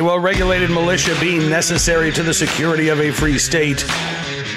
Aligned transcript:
Well 0.00 0.18
regulated 0.18 0.70
militia 0.70 1.14
being 1.20 1.50
necessary 1.50 2.10
to 2.12 2.22
the 2.22 2.32
security 2.32 2.88
of 2.88 3.00
a 3.00 3.10
free 3.10 3.38
state. 3.38 3.84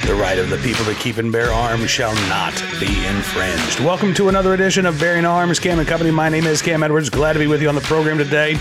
The 0.06 0.16
right 0.16 0.40
of 0.40 0.50
the 0.50 0.58
people 0.60 0.86
to 0.86 0.96
keep 0.96 1.18
and 1.18 1.34
bear 1.34 1.52
arms 1.52 1.90
shall 1.90 2.16
not 2.30 2.54
be 2.80 3.06
infringed. 3.06 3.82
Welcome 3.82 4.14
to 4.14 4.30
another 4.30 4.54
edition 4.54 4.86
of 4.86 4.98
Bearing 5.00 5.26
Arms, 5.26 5.60
Cam 5.60 5.80
and 5.80 5.88
Company. 5.88 6.12
My 6.12 6.30
name 6.30 6.46
is 6.46 6.62
Cam 6.62 6.82
Edwards. 6.82 7.10
Glad 7.10 7.34
to 7.34 7.40
be 7.40 7.48
with 7.48 7.62
you 7.62 7.68
on 7.68 7.76
the 7.76 7.82
program 7.82 8.18
today. 8.18 8.58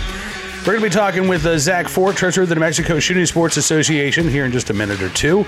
We're 0.60 0.72
going 0.72 0.80
to 0.80 0.88
be 0.88 0.90
talking 0.90 1.28
with 1.28 1.46
uh, 1.46 1.56
Zach 1.56 1.86
Fort, 1.86 2.16
treasurer 2.16 2.42
of 2.42 2.48
the 2.48 2.56
New 2.56 2.60
Mexico 2.60 2.98
Shooting 2.98 3.26
Sports 3.26 3.56
Association, 3.56 4.28
here 4.28 4.44
in 4.44 4.50
just 4.50 4.68
a 4.68 4.74
minute 4.74 5.00
or 5.00 5.10
two. 5.10 5.46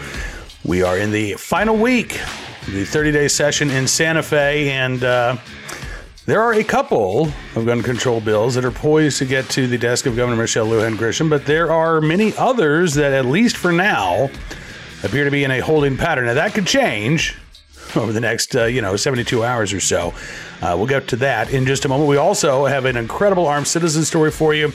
We 0.64 0.82
are 0.82 0.96
in 0.96 1.10
the 1.10 1.34
final 1.34 1.76
week, 1.76 2.20
the 2.66 2.84
30 2.84 3.10
day 3.12 3.28
session 3.28 3.70
in 3.70 3.88
Santa 3.88 4.22
Fe, 4.22 4.70
and 4.70 5.02
uh, 5.02 5.36
there 6.26 6.40
are 6.40 6.54
a 6.54 6.64
couple 6.64 7.28
of 7.54 7.66
gun 7.66 7.82
control 7.82 8.20
bills 8.20 8.54
that 8.54 8.64
are 8.64 8.70
poised 8.70 9.18
to 9.18 9.26
get 9.26 9.48
to 9.50 9.66
the 9.66 9.76
desk 9.76 10.06
of 10.06 10.16
Governor 10.16 10.40
Michelle 10.40 10.66
Lujan 10.66 10.96
Grisham, 10.96 11.28
but 11.28 11.44
there 11.44 11.70
are 11.70 12.00
many 12.00 12.34
others 12.36 12.94
that, 12.94 13.12
at 13.12 13.26
least 13.26 13.58
for 13.58 13.72
now, 13.72 14.30
appear 15.02 15.24
to 15.24 15.30
be 15.30 15.44
in 15.44 15.50
a 15.50 15.60
holding 15.60 15.98
pattern. 15.98 16.24
Now, 16.24 16.34
that 16.34 16.54
could 16.54 16.66
change 16.66 17.36
over 17.94 18.10
the 18.10 18.20
next, 18.20 18.56
uh, 18.56 18.64
you 18.64 18.80
know, 18.80 18.96
72 18.96 19.44
hours 19.44 19.74
or 19.74 19.80
so. 19.80 20.14
Uh, 20.62 20.74
we'll 20.78 20.86
get 20.86 21.08
to 21.08 21.16
that 21.16 21.52
in 21.52 21.66
just 21.66 21.84
a 21.84 21.88
moment. 21.88 22.08
We 22.08 22.16
also 22.16 22.64
have 22.64 22.86
an 22.86 22.96
incredible 22.96 23.46
armed 23.46 23.68
citizen 23.68 24.04
story 24.04 24.30
for 24.30 24.54
you, 24.54 24.72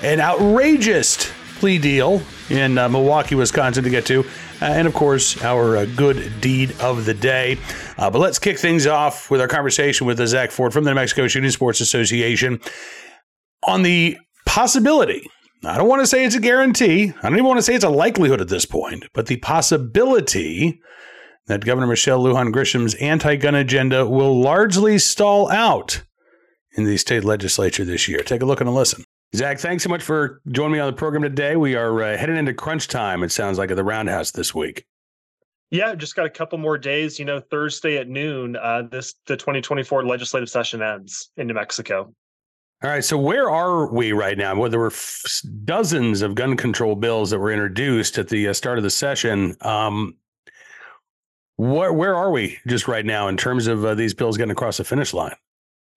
an 0.00 0.20
outrageous 0.20 1.28
plea 1.56 1.78
deal 1.78 2.22
in 2.50 2.78
uh, 2.78 2.88
Milwaukee, 2.88 3.34
Wisconsin 3.34 3.84
to 3.84 3.90
get 3.90 4.06
to, 4.06 4.20
uh, 4.20 4.64
and 4.64 4.86
of 4.86 4.94
course, 4.94 5.42
our 5.42 5.76
uh, 5.76 5.86
good 5.96 6.40
deed 6.40 6.74
of 6.80 7.04
the 7.04 7.14
day. 7.14 7.58
Uh, 7.98 8.10
but 8.10 8.18
let's 8.18 8.38
kick 8.38 8.58
things 8.58 8.86
off 8.86 9.30
with 9.30 9.40
our 9.40 9.48
conversation 9.48 10.06
with 10.06 10.24
Zach 10.26 10.50
Fort 10.50 10.72
from 10.72 10.84
the 10.84 10.90
New 10.90 10.96
Mexico 10.96 11.28
Shooting 11.28 11.50
Sports 11.50 11.80
Association 11.80 12.60
on 13.66 13.82
the 13.82 14.16
possibility 14.46 15.26
I 15.66 15.78
don't 15.78 15.88
want 15.88 16.02
to 16.02 16.06
say 16.06 16.24
it's 16.24 16.34
a 16.34 16.40
guarantee. 16.40 17.12
I 17.22 17.28
don't 17.28 17.34
even 17.34 17.46
want 17.46 17.58
to 17.58 17.62
say 17.62 17.74
it's 17.74 17.84
a 17.84 17.90
likelihood 17.90 18.40
at 18.40 18.48
this 18.48 18.66
point, 18.66 19.04
but 19.14 19.26
the 19.26 19.36
possibility 19.38 20.80
that 21.46 21.64
Governor 21.64 21.86
Michelle 21.86 22.22
Lujan 22.22 22.52
Grisham's 22.52 22.94
anti 22.96 23.36
gun 23.36 23.54
agenda 23.54 24.06
will 24.06 24.40
largely 24.40 24.98
stall 24.98 25.50
out 25.50 26.02
in 26.76 26.84
the 26.84 26.96
state 26.96 27.24
legislature 27.24 27.84
this 27.84 28.08
year. 28.08 28.18
Take 28.18 28.42
a 28.42 28.46
look 28.46 28.60
and 28.60 28.68
a 28.68 28.72
listen. 28.72 29.04
Zach, 29.34 29.58
thanks 29.58 29.82
so 29.82 29.88
much 29.88 30.02
for 30.02 30.40
joining 30.52 30.74
me 30.74 30.78
on 30.78 30.86
the 30.86 30.96
program 30.96 31.22
today. 31.22 31.56
We 31.56 31.74
are 31.74 32.02
uh, 32.02 32.16
heading 32.16 32.36
into 32.36 32.54
crunch 32.54 32.86
time, 32.86 33.24
it 33.24 33.32
sounds 33.32 33.58
like, 33.58 33.70
at 33.70 33.76
the 33.76 33.82
Roundhouse 33.82 34.30
this 34.30 34.54
week. 34.54 34.86
Yeah, 35.70 35.96
just 35.96 36.14
got 36.14 36.24
a 36.24 36.30
couple 36.30 36.56
more 36.58 36.78
days. 36.78 37.18
You 37.18 37.24
know, 37.24 37.40
Thursday 37.40 37.96
at 37.96 38.08
noon, 38.08 38.54
uh, 38.54 38.82
this 38.82 39.14
the 39.26 39.36
2024 39.36 40.06
legislative 40.06 40.48
session 40.48 40.82
ends 40.82 41.30
in 41.36 41.48
New 41.48 41.54
Mexico. 41.54 42.14
All 42.84 42.90
right. 42.90 43.02
So 43.02 43.18
where 43.18 43.50
are 43.50 43.92
we 43.92 44.12
right 44.12 44.38
now? 44.38 44.54
Well, 44.54 44.70
there 44.70 44.78
were 44.78 44.88
f- 44.88 45.42
dozens 45.64 46.22
of 46.22 46.36
gun 46.36 46.56
control 46.56 46.94
bills 46.94 47.30
that 47.30 47.38
were 47.38 47.50
introduced 47.50 48.18
at 48.18 48.28
the 48.28 48.48
uh, 48.48 48.52
start 48.52 48.78
of 48.78 48.84
the 48.84 48.90
session. 48.90 49.56
Um, 49.62 50.16
where 51.56 51.92
where 51.92 52.14
are 52.14 52.30
we 52.30 52.58
just 52.68 52.86
right 52.86 53.04
now 53.04 53.26
in 53.26 53.36
terms 53.36 53.66
of 53.66 53.84
uh, 53.84 53.94
these 53.94 54.14
bills 54.14 54.36
getting 54.36 54.52
across 54.52 54.76
the 54.76 54.84
finish 54.84 55.12
line? 55.12 55.34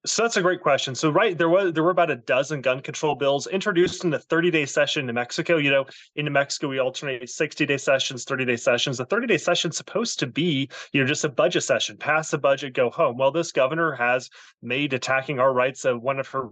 So 0.05 0.21
that's 0.21 0.37
a 0.37 0.41
great 0.41 0.61
question. 0.61 0.95
So 0.95 1.09
right 1.09 1.37
there 1.37 1.49
was 1.49 1.73
there 1.73 1.83
were 1.83 1.89
about 1.89 2.11
a 2.11 2.15
dozen 2.15 2.61
gun 2.61 2.81
control 2.81 3.15
bills 3.15 3.47
introduced 3.47 4.03
in 4.03 4.09
the 4.09 4.19
30 4.19 4.51
day 4.51 4.65
session 4.65 5.01
in 5.01 5.07
New 5.07 5.13
Mexico. 5.13 5.57
You 5.57 5.71
know, 5.71 5.85
in 6.15 6.25
New 6.25 6.31
Mexico 6.31 6.69
we 6.69 6.79
alternate 6.79 7.29
60 7.29 7.65
day 7.65 7.77
sessions, 7.77 8.23
30 8.23 8.45
day 8.45 8.55
sessions. 8.55 8.97
The 8.99 9.05
30 9.05 9.27
day 9.27 9.37
session 9.37 9.71
supposed 9.71 10.19
to 10.19 10.27
be 10.27 10.69
you 10.93 11.01
know 11.01 11.07
just 11.07 11.25
a 11.25 11.29
budget 11.29 11.63
session, 11.63 11.97
pass 11.97 12.31
the 12.31 12.37
budget, 12.37 12.73
go 12.73 12.89
home. 12.89 13.17
Well, 13.17 13.31
this 13.31 13.51
governor 13.51 13.93
has 13.93 14.29
made 14.61 14.93
attacking 14.93 15.39
our 15.39 15.51
rights 15.51 15.83
of 15.83 16.01
one 16.01 16.19
of 16.19 16.27
her 16.29 16.49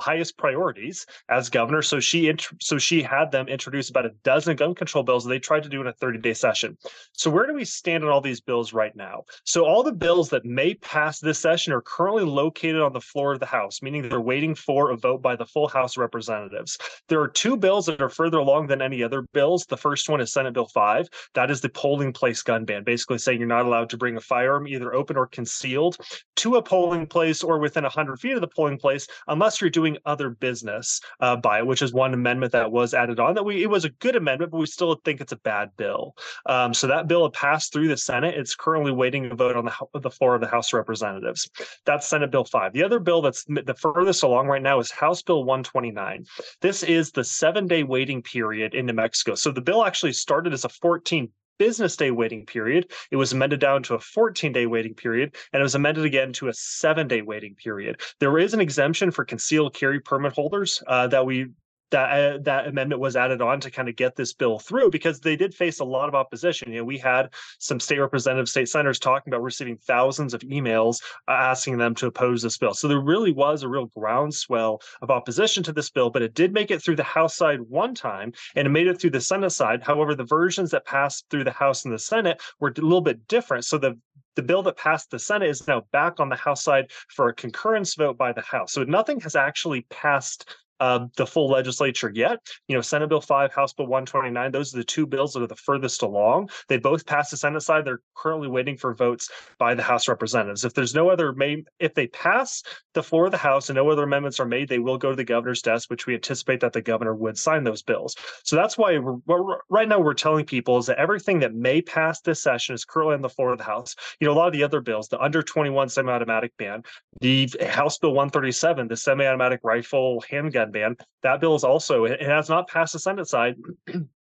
highest 0.00 0.36
priorities 0.36 1.06
as 1.28 1.48
governor. 1.48 1.82
So 1.82 2.00
she 2.00 2.28
int- 2.28 2.48
so 2.60 2.78
she 2.78 3.02
had 3.02 3.30
them 3.30 3.48
introduce 3.48 3.90
about 3.90 4.06
a 4.06 4.10
dozen 4.24 4.56
gun 4.56 4.74
control 4.74 5.04
bills 5.04 5.24
that 5.24 5.30
they 5.30 5.38
tried 5.38 5.62
to 5.64 5.68
do 5.68 5.80
in 5.80 5.86
a 5.86 5.92
30 5.92 6.18
day 6.18 6.34
session. 6.34 6.76
So 7.12 7.30
where 7.30 7.46
do 7.46 7.54
we 7.54 7.64
stand 7.64 8.04
on 8.04 8.10
all 8.10 8.20
these 8.20 8.40
bills 8.40 8.72
right 8.72 8.94
now? 8.94 9.24
So 9.44 9.64
all 9.64 9.82
the 9.82 9.92
bills 9.92 10.30
that 10.30 10.44
may 10.44 10.74
pass 10.74 11.18
this 11.20 11.38
session 11.38 11.72
are 11.72 11.82
currently 11.82 12.24
located 12.24 12.80
on 12.80 12.92
the 12.92 13.00
floor 13.00 13.32
of 13.32 13.40
the 13.40 13.46
House, 13.46 13.82
meaning 13.82 14.08
they're 14.08 14.20
waiting 14.20 14.54
for 14.54 14.90
a 14.90 14.96
vote 14.96 15.22
by 15.22 15.36
the 15.36 15.46
full 15.46 15.68
House 15.68 15.96
of 15.96 16.00
Representatives. 16.00 16.78
There 17.08 17.20
are 17.20 17.28
two 17.28 17.56
bills 17.56 17.86
that 17.86 18.00
are 18.00 18.08
further 18.08 18.38
along 18.38 18.66
than 18.68 18.82
any 18.82 19.02
other 19.02 19.22
bills. 19.32 19.64
The 19.66 19.76
first 19.76 20.08
one 20.08 20.20
is 20.20 20.32
Senate 20.32 20.54
Bill 20.54 20.66
5. 20.66 21.08
That 21.34 21.50
is 21.50 21.60
the 21.60 21.68
polling 21.68 22.12
place 22.12 22.42
gun 22.42 22.64
ban, 22.64 22.84
basically 22.84 23.18
saying 23.18 23.38
you're 23.38 23.48
not 23.48 23.66
allowed 23.66 23.90
to 23.90 23.96
bring 23.96 24.16
a 24.16 24.20
firearm 24.20 24.66
either 24.66 24.94
open 24.94 25.16
or 25.16 25.26
concealed 25.26 25.96
to 26.36 26.56
a 26.56 26.62
polling 26.62 27.06
place 27.06 27.42
or 27.42 27.58
within 27.58 27.82
100 27.82 28.20
feet 28.20 28.32
of 28.32 28.40
the 28.40 28.48
polling 28.48 28.78
place 28.78 29.06
unless 29.26 29.47
you're 29.60 29.70
doing 29.70 29.96
other 30.04 30.30
business 30.30 31.00
uh, 31.20 31.36
by 31.36 31.58
it, 31.58 31.66
which 31.66 31.82
is 31.82 31.92
one 31.92 32.14
amendment 32.14 32.52
that 32.52 32.70
was 32.70 32.94
added 32.94 33.18
on. 33.20 33.34
That 33.34 33.44
we 33.44 33.62
it 33.62 33.70
was 33.70 33.84
a 33.84 33.90
good 33.90 34.16
amendment, 34.16 34.52
but 34.52 34.58
we 34.58 34.66
still 34.66 34.94
think 35.04 35.20
it's 35.20 35.32
a 35.32 35.36
bad 35.36 35.70
bill. 35.76 36.14
Um, 36.46 36.74
so 36.74 36.86
that 36.86 37.08
bill 37.08 37.28
passed 37.30 37.72
through 37.72 37.88
the 37.88 37.96
Senate. 37.96 38.34
It's 38.36 38.54
currently 38.54 38.92
waiting 38.92 39.28
to 39.28 39.34
vote 39.34 39.56
on 39.56 39.64
the, 39.64 40.00
the 40.00 40.10
floor 40.10 40.34
of 40.34 40.40
the 40.40 40.48
House 40.48 40.72
of 40.72 40.78
Representatives. 40.78 41.48
That's 41.84 42.06
Senate 42.06 42.30
Bill 42.30 42.44
5. 42.44 42.72
The 42.72 42.82
other 42.82 42.98
bill 42.98 43.22
that's 43.22 43.44
the 43.44 43.76
furthest 43.78 44.22
along 44.22 44.46
right 44.46 44.62
now 44.62 44.78
is 44.80 44.90
House 44.90 45.22
Bill 45.22 45.44
129. 45.44 46.24
This 46.60 46.82
is 46.82 47.10
the 47.10 47.24
seven 47.24 47.66
day 47.66 47.82
waiting 47.82 48.22
period 48.22 48.74
in 48.74 48.86
New 48.86 48.92
Mexico. 48.92 49.34
So 49.34 49.50
the 49.50 49.60
bill 49.60 49.84
actually 49.84 50.12
started 50.12 50.52
as 50.52 50.64
a 50.64 50.68
14 50.68 51.30
business 51.58 51.96
day 51.96 52.10
waiting 52.10 52.46
period. 52.46 52.90
It 53.10 53.16
was 53.16 53.32
amended 53.32 53.60
down 53.60 53.82
to 53.84 53.94
a 53.94 53.98
14 54.00 54.52
day 54.52 54.66
waiting 54.66 54.94
period, 54.94 55.36
and 55.52 55.60
it 55.60 55.62
was 55.62 55.74
amended 55.74 56.04
again 56.04 56.32
to 56.34 56.48
a 56.48 56.52
seven 56.52 57.08
day 57.08 57.22
waiting 57.22 57.54
period. 57.54 58.00
There 58.20 58.38
is 58.38 58.54
an 58.54 58.60
exemption 58.60 59.10
for 59.10 59.24
concealed 59.24 59.74
carry 59.74 60.00
permit 60.00 60.32
holders 60.32 60.82
uh, 60.86 61.08
that 61.08 61.26
we 61.26 61.48
that 61.90 62.10
uh, 62.10 62.38
that 62.42 62.68
amendment 62.68 63.00
was 63.00 63.16
added 63.16 63.40
on 63.40 63.60
to 63.60 63.70
kind 63.70 63.88
of 63.88 63.96
get 63.96 64.16
this 64.16 64.32
bill 64.32 64.58
through 64.58 64.90
because 64.90 65.20
they 65.20 65.36
did 65.36 65.54
face 65.54 65.80
a 65.80 65.84
lot 65.84 66.08
of 66.08 66.14
opposition. 66.14 66.72
You 66.72 66.78
know, 66.78 66.84
we 66.84 66.98
had 66.98 67.32
some 67.58 67.80
state 67.80 67.98
representatives, 67.98 68.50
state 68.50 68.68
senators 68.68 68.98
talking 68.98 69.32
about 69.32 69.42
receiving 69.42 69.76
thousands 69.76 70.34
of 70.34 70.40
emails 70.42 71.02
uh, 71.28 71.32
asking 71.32 71.78
them 71.78 71.94
to 71.96 72.06
oppose 72.06 72.42
this 72.42 72.58
bill. 72.58 72.74
So 72.74 72.88
there 72.88 73.00
really 73.00 73.32
was 73.32 73.62
a 73.62 73.68
real 73.68 73.86
groundswell 73.96 74.80
of 75.02 75.10
opposition 75.10 75.62
to 75.64 75.72
this 75.72 75.90
bill, 75.90 76.10
but 76.10 76.22
it 76.22 76.34
did 76.34 76.52
make 76.52 76.70
it 76.70 76.82
through 76.82 76.96
the 76.96 77.02
House 77.02 77.36
side 77.36 77.60
one 77.60 77.94
time 77.94 78.32
and 78.54 78.66
it 78.66 78.70
made 78.70 78.86
it 78.86 79.00
through 79.00 79.10
the 79.10 79.20
Senate 79.20 79.50
side. 79.50 79.82
However, 79.82 80.14
the 80.14 80.24
versions 80.24 80.70
that 80.70 80.84
passed 80.84 81.26
through 81.30 81.44
the 81.44 81.52
House 81.52 81.84
and 81.84 81.94
the 81.94 81.98
Senate 81.98 82.40
were 82.60 82.68
a 82.68 82.80
little 82.80 83.00
bit 83.00 83.26
different. 83.28 83.64
So 83.64 83.78
the 83.78 83.98
the 84.34 84.42
bill 84.42 84.62
that 84.62 84.76
passed 84.76 85.10
the 85.10 85.18
Senate 85.18 85.48
is 85.48 85.66
now 85.66 85.82
back 85.90 86.20
on 86.20 86.28
the 86.28 86.36
House 86.36 86.62
side 86.62 86.92
for 87.08 87.28
a 87.28 87.34
concurrence 87.34 87.96
vote 87.96 88.16
by 88.16 88.32
the 88.32 88.40
House. 88.40 88.72
So 88.72 88.84
nothing 88.84 89.18
has 89.22 89.34
actually 89.34 89.84
passed 89.90 90.48
uh, 90.80 91.06
the 91.16 91.26
full 91.26 91.48
legislature 91.48 92.10
yet. 92.14 92.38
You 92.68 92.76
know, 92.76 92.80
Senate 92.80 93.08
Bill 93.08 93.20
5, 93.20 93.52
House 93.52 93.72
Bill 93.72 93.86
129, 93.86 94.52
those 94.52 94.74
are 94.74 94.78
the 94.78 94.84
two 94.84 95.06
bills 95.06 95.32
that 95.32 95.42
are 95.42 95.46
the 95.46 95.56
furthest 95.56 96.02
along. 96.02 96.50
They 96.68 96.78
both 96.78 97.06
passed 97.06 97.30
the 97.30 97.36
Senate 97.36 97.62
side. 97.62 97.84
They're 97.84 98.00
currently 98.16 98.48
waiting 98.48 98.76
for 98.76 98.94
votes 98.94 99.30
by 99.58 99.74
the 99.74 99.82
House 99.82 100.08
representatives. 100.08 100.64
If 100.64 100.74
there's 100.74 100.94
no 100.94 101.10
other, 101.10 101.32
may, 101.32 101.64
if 101.78 101.94
they 101.94 102.06
pass 102.08 102.62
the 102.94 103.02
floor 103.02 103.26
of 103.26 103.32
the 103.32 103.38
House 103.38 103.68
and 103.68 103.76
no 103.76 103.88
other 103.90 104.04
amendments 104.04 104.40
are 104.40 104.46
made, 104.46 104.68
they 104.68 104.78
will 104.78 104.98
go 104.98 105.10
to 105.10 105.16
the 105.16 105.24
governor's 105.24 105.62
desk, 105.62 105.90
which 105.90 106.06
we 106.06 106.14
anticipate 106.14 106.60
that 106.60 106.72
the 106.72 106.82
governor 106.82 107.14
would 107.14 107.38
sign 107.38 107.64
those 107.64 107.82
bills. 107.82 108.16
So 108.44 108.56
that's 108.56 108.78
why 108.78 108.98
we're, 108.98 109.18
we're, 109.26 109.58
right 109.68 109.88
now 109.88 110.00
we're 110.00 110.14
telling 110.14 110.44
people 110.44 110.78
is 110.78 110.86
that 110.86 110.98
everything 110.98 111.40
that 111.40 111.54
may 111.54 111.82
pass 111.82 112.20
this 112.20 112.42
session 112.42 112.74
is 112.74 112.84
currently 112.84 113.14
on 113.14 113.22
the 113.22 113.28
floor 113.28 113.52
of 113.52 113.58
the 113.58 113.64
House. 113.64 113.94
You 114.20 114.26
know, 114.26 114.32
a 114.32 114.34
lot 114.34 114.48
of 114.48 114.52
the 114.52 114.64
other 114.64 114.80
bills, 114.80 115.08
the 115.08 115.20
under 115.20 115.42
21 115.42 115.88
semi-automatic 115.88 116.52
ban, 116.56 116.82
the 117.20 117.50
House 117.68 117.98
Bill 117.98 118.12
137, 118.12 118.88
the 118.88 118.96
semi-automatic 118.96 119.60
rifle 119.62 120.22
handgun 120.28 120.67
ban. 120.72 120.96
That 121.22 121.40
bill 121.40 121.54
is 121.54 121.64
also 121.64 122.04
it 122.04 122.22
has 122.22 122.48
not 122.48 122.68
passed 122.68 122.92
the 122.92 122.98
Senate 122.98 123.28
side. 123.28 123.56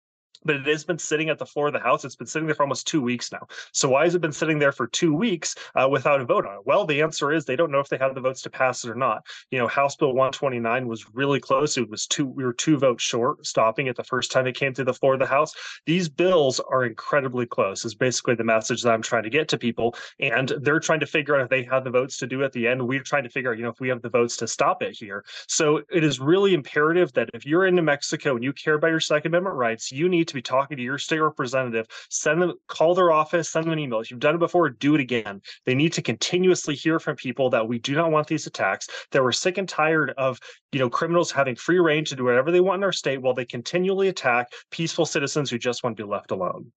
but 0.46 0.56
it 0.56 0.66
has 0.68 0.84
been 0.84 1.00
sitting 1.00 1.30
at 1.30 1.40
the 1.40 1.46
floor 1.46 1.68
of 1.68 1.74
the 1.74 1.80
House. 1.80 2.06
It's 2.06 2.16
been 2.16 2.28
sitting 2.28 2.48
there 2.48 2.56
for 2.56 2.64
almost 2.64 2.88
two 2.88 3.02
weeks 3.02 3.31
now. 3.31 3.48
So 3.72 3.90
why 3.90 4.04
has 4.04 4.16
it 4.16 4.22
been 4.22 4.31
sitting 4.31 4.59
there 4.59 4.72
for 4.72 4.88
two 4.88 5.14
weeks 5.14 5.56
uh, 5.76 5.88
without 5.90 6.22
a 6.22 6.26
vote 6.26 6.46
on 6.46 6.56
it? 6.56 6.62
Well, 6.66 6.86
the 6.86 7.02
answer 7.02 7.31
is 7.31 7.46
they 7.46 7.56
don't 7.56 7.72
know 7.72 7.80
if 7.80 7.90
they 7.90 7.98
have 7.98 8.16
the 8.16 8.22
votes 8.22 8.42
to 8.44 8.50
pass 8.50 8.84
it 8.84 8.90
or 8.90 8.95
not. 8.95 9.25
You 9.51 9.60
know, 9.60 9.68
House 9.68 9.95
Bill 9.95 10.10
129 10.10 10.88
was 10.88 11.13
really 11.13 11.40
close. 11.40 11.78
It 11.78 11.90
was 11.90 12.07
two. 12.07 12.25
We 12.25 12.44
were 12.44 12.54
two 12.54 12.78
votes 12.78 13.04
short, 13.04 13.45
stopping 13.45 13.88
it 13.88 13.95
the 13.95 14.04
first 14.04 14.31
time 14.31 14.48
it 14.48 14.56
came 14.56 14.74
to 14.74 14.84
the 14.84 14.94
floor 14.94 15.13
of 15.13 15.19
the 15.19 15.25
House. 15.25 15.54
These 15.86 16.10
bills 16.10 16.60
are 16.60 16.86
incredibly 16.86 17.45
close. 17.45 17.86
Is 17.86 17.95
basically 17.95 18.36
the 18.36 18.44
message 18.44 18.81
that 18.84 18.92
I'm 18.92 19.01
trying 19.01 19.24
to 19.24 19.30
get 19.30 19.48
to 19.50 19.57
people, 19.57 19.95
and 20.19 20.54
they're 20.62 20.80
trying 20.80 21.00
to 21.00 21.06
figure 21.06 21.36
out 21.36 21.42
if 21.42 21.50
they 21.50 21.63
have 21.63 21.84
the 21.84 21.90
votes 21.90 22.18
to 22.18 22.28
do 22.28 22.42
it 22.42 22.45
at 22.45 22.54
the 22.54 22.68
end. 22.68 22.86
We're 22.88 23.04
trying 23.04 23.24
to 23.24 23.30
figure 23.30 23.51
out, 23.51 23.57
you 23.57 23.63
know, 23.63 23.69
if 23.69 23.80
we 23.80 23.90
have 23.90 24.01
the 24.01 24.10
votes 24.10 24.38
to 24.38 24.48
stop 24.48 24.81
it 24.81 24.95
here. 24.95 25.24
So 25.48 25.81
it 25.92 26.04
is 26.04 26.19
really 26.19 26.54
imperative 26.54 27.13
that 27.13 27.30
if 27.34 27.45
you're 27.45 27.66
in 27.66 27.75
New 27.75 27.81
Mexico 27.81 28.36
and 28.36 28.44
you 28.44 28.54
care 28.54 28.75
about 28.75 28.88
your 28.88 29.00
Second 29.00 29.31
Amendment 29.31 29.56
rights, 29.56 29.92
you 29.92 30.10
need 30.10 30.28
to 30.28 30.32
to 30.33 30.38
be 30.38 30.41
talking 30.41 30.75
to 30.77 30.83
your 30.83 30.97
state 30.97 31.19
representative, 31.19 31.88
send 32.09 32.41
them, 32.41 32.53
call 32.68 32.95
their 32.95 33.12
office, 33.12 33.50
send 33.50 33.65
them 33.65 33.74
an 33.74 33.80
email. 33.80 34.00
If 34.00 34.12
you've 34.12 34.19
done 34.19 34.35
it 34.35 34.39
before, 34.39 34.69
do 34.69 34.95
it 34.95 35.01
again. 35.01 35.41
They 35.65 35.75
need 35.75 35.94
to 35.94 36.01
continuously 36.01 36.75
hear 36.75 37.00
from 37.00 37.15
people 37.15 37.50
that 37.51 37.68
we 37.68 37.80
do 37.80 37.95
not 37.95 38.12
want 38.12 38.27
these 38.27 38.47
attacks, 38.47 38.88
that 39.12 39.24
we're 39.24 39.31
sick 39.31 39.57
and 39.57 39.69
tired 39.69 40.13
of, 40.18 40.39
you 40.71 40.80
know, 40.80 40.89
criminals 40.89 41.31
having 41.31 41.56
free 41.56 41.80
reign 41.80 42.03
to 42.06 42.15
do 42.15 42.25
whatever 42.25 42.51
they 42.51 42.62
want 42.62 42.80
in 42.80 42.83
our 42.83 42.91
state 42.91 43.21
while 43.21 43.33
they 43.33 43.45
continually 43.45 44.09
attack 44.09 44.51
peaceful 44.71 45.06
citizens 45.06 45.50
who 45.50 45.57
just 45.57 45.83
want 45.83 45.95
to 45.95 46.03
be 46.03 46.09
left 46.09 46.31
alone. 46.31 46.71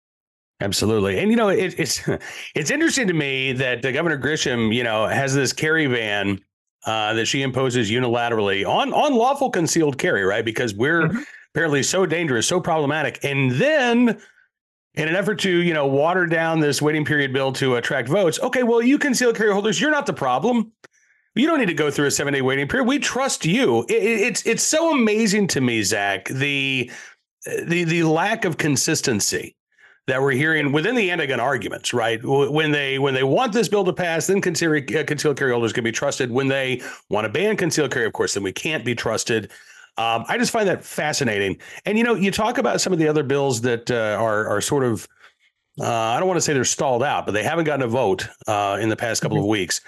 Absolutely, 0.60 1.18
and 1.18 1.30
you 1.30 1.36
know 1.36 1.50
it, 1.50 1.78
it's 1.78 2.00
it's 2.54 2.70
interesting 2.70 3.06
to 3.08 3.12
me 3.12 3.52
that 3.52 3.84
uh, 3.84 3.92
Governor 3.92 4.18
Grisham, 4.18 4.74
you 4.74 4.82
know, 4.82 5.06
has 5.06 5.34
this 5.34 5.52
carry 5.52 5.86
ban 5.86 6.40
uh, 6.86 7.12
that 7.12 7.26
she 7.26 7.42
imposes 7.42 7.90
unilaterally 7.90 8.66
on 8.66 8.94
on 8.94 9.14
lawful 9.14 9.50
concealed 9.50 9.98
carry, 9.98 10.24
right? 10.24 10.46
Because 10.46 10.72
we're 10.74 11.08
mm-hmm 11.08 11.22
apparently 11.56 11.82
so 11.82 12.04
dangerous, 12.04 12.46
so 12.46 12.60
problematic. 12.60 13.18
And 13.24 13.52
then 13.52 14.20
in 14.92 15.08
an 15.08 15.16
effort 15.16 15.38
to, 15.40 15.50
you 15.50 15.72
know, 15.72 15.86
water 15.86 16.26
down 16.26 16.60
this 16.60 16.82
waiting 16.82 17.02
period 17.02 17.32
bill 17.32 17.50
to 17.54 17.76
attract 17.76 18.10
votes, 18.10 18.38
okay, 18.40 18.62
well, 18.62 18.82
you 18.82 18.98
concealed 18.98 19.36
carry 19.36 19.54
holders, 19.54 19.80
you're 19.80 19.90
not 19.90 20.04
the 20.04 20.12
problem. 20.12 20.72
You 21.34 21.46
don't 21.46 21.58
need 21.58 21.66
to 21.66 21.74
go 21.74 21.90
through 21.90 22.08
a 22.08 22.10
seven 22.10 22.34
day 22.34 22.42
waiting 22.42 22.68
period. 22.68 22.86
We 22.86 22.98
trust 22.98 23.46
you. 23.46 23.86
It, 23.88 24.02
it's 24.02 24.44
it's 24.44 24.62
so 24.62 24.92
amazing 24.92 25.46
to 25.48 25.62
me, 25.62 25.82
Zach, 25.82 26.26
the 26.26 26.90
the 27.64 27.84
the 27.84 28.02
lack 28.02 28.44
of 28.44 28.58
consistency 28.58 29.56
that 30.06 30.20
we're 30.20 30.32
hearing 30.32 30.72
within 30.72 30.94
the 30.94 31.10
anti-gun 31.10 31.40
arguments, 31.40 31.94
right? 31.94 32.20
When 32.22 32.70
they 32.70 32.98
when 32.98 33.14
they 33.14 33.24
want 33.24 33.54
this 33.54 33.68
bill 33.68 33.84
to 33.84 33.92
pass, 33.94 34.26
then 34.26 34.42
concealed, 34.42 34.94
uh, 34.94 35.04
concealed 35.04 35.38
carry 35.38 35.52
holders 35.52 35.72
can 35.72 35.84
be 35.84 35.92
trusted. 35.92 36.30
When 36.30 36.48
they 36.48 36.82
want 37.08 37.24
to 37.24 37.30
ban 37.30 37.56
concealed 37.56 37.92
carry, 37.92 38.06
of 38.06 38.12
course, 38.12 38.34
then 38.34 38.42
we 38.42 38.52
can't 38.52 38.84
be 38.84 38.94
trusted. 38.94 39.50
Um, 39.98 40.24
I 40.28 40.36
just 40.36 40.50
find 40.50 40.68
that 40.68 40.84
fascinating. 40.84 41.58
And 41.84 41.96
you 41.96 42.04
know, 42.04 42.14
you 42.14 42.30
talk 42.30 42.58
about 42.58 42.80
some 42.80 42.92
of 42.92 42.98
the 42.98 43.08
other 43.08 43.22
bills 43.22 43.62
that 43.62 43.90
uh, 43.90 44.16
are 44.20 44.46
are 44.46 44.60
sort 44.60 44.84
of 44.84 45.08
uh, 45.80 45.84
I 45.84 46.18
don't 46.18 46.28
want 46.28 46.38
to 46.38 46.42
say 46.42 46.52
they're 46.52 46.64
stalled 46.64 47.02
out, 47.02 47.26
but 47.26 47.32
they 47.32 47.42
haven't 47.42 47.64
gotten 47.64 47.82
a 47.82 47.88
vote 47.88 48.28
uh, 48.46 48.78
in 48.80 48.88
the 48.88 48.96
past 48.96 49.22
couple 49.22 49.36
mm-hmm. 49.36 49.44
of 49.44 49.50
weeks. 49.50 49.80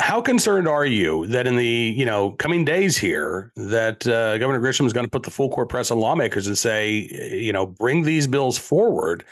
How 0.00 0.20
concerned 0.20 0.66
are 0.66 0.84
you 0.84 1.26
that 1.28 1.46
in 1.46 1.56
the 1.56 1.94
you 1.96 2.04
know 2.04 2.32
coming 2.32 2.64
days 2.64 2.96
here 2.96 3.52
that 3.56 4.06
uh, 4.06 4.38
Governor 4.38 4.60
Grisham 4.60 4.86
is 4.86 4.92
going 4.92 5.06
to 5.06 5.10
put 5.10 5.22
the 5.22 5.30
full 5.30 5.50
court 5.50 5.68
press 5.68 5.90
on 5.90 6.00
lawmakers 6.00 6.46
and 6.46 6.58
say 6.58 7.08
you 7.32 7.52
know 7.52 7.66
bring 7.66 8.02
these 8.02 8.26
bills 8.26 8.58
forward 8.58 9.24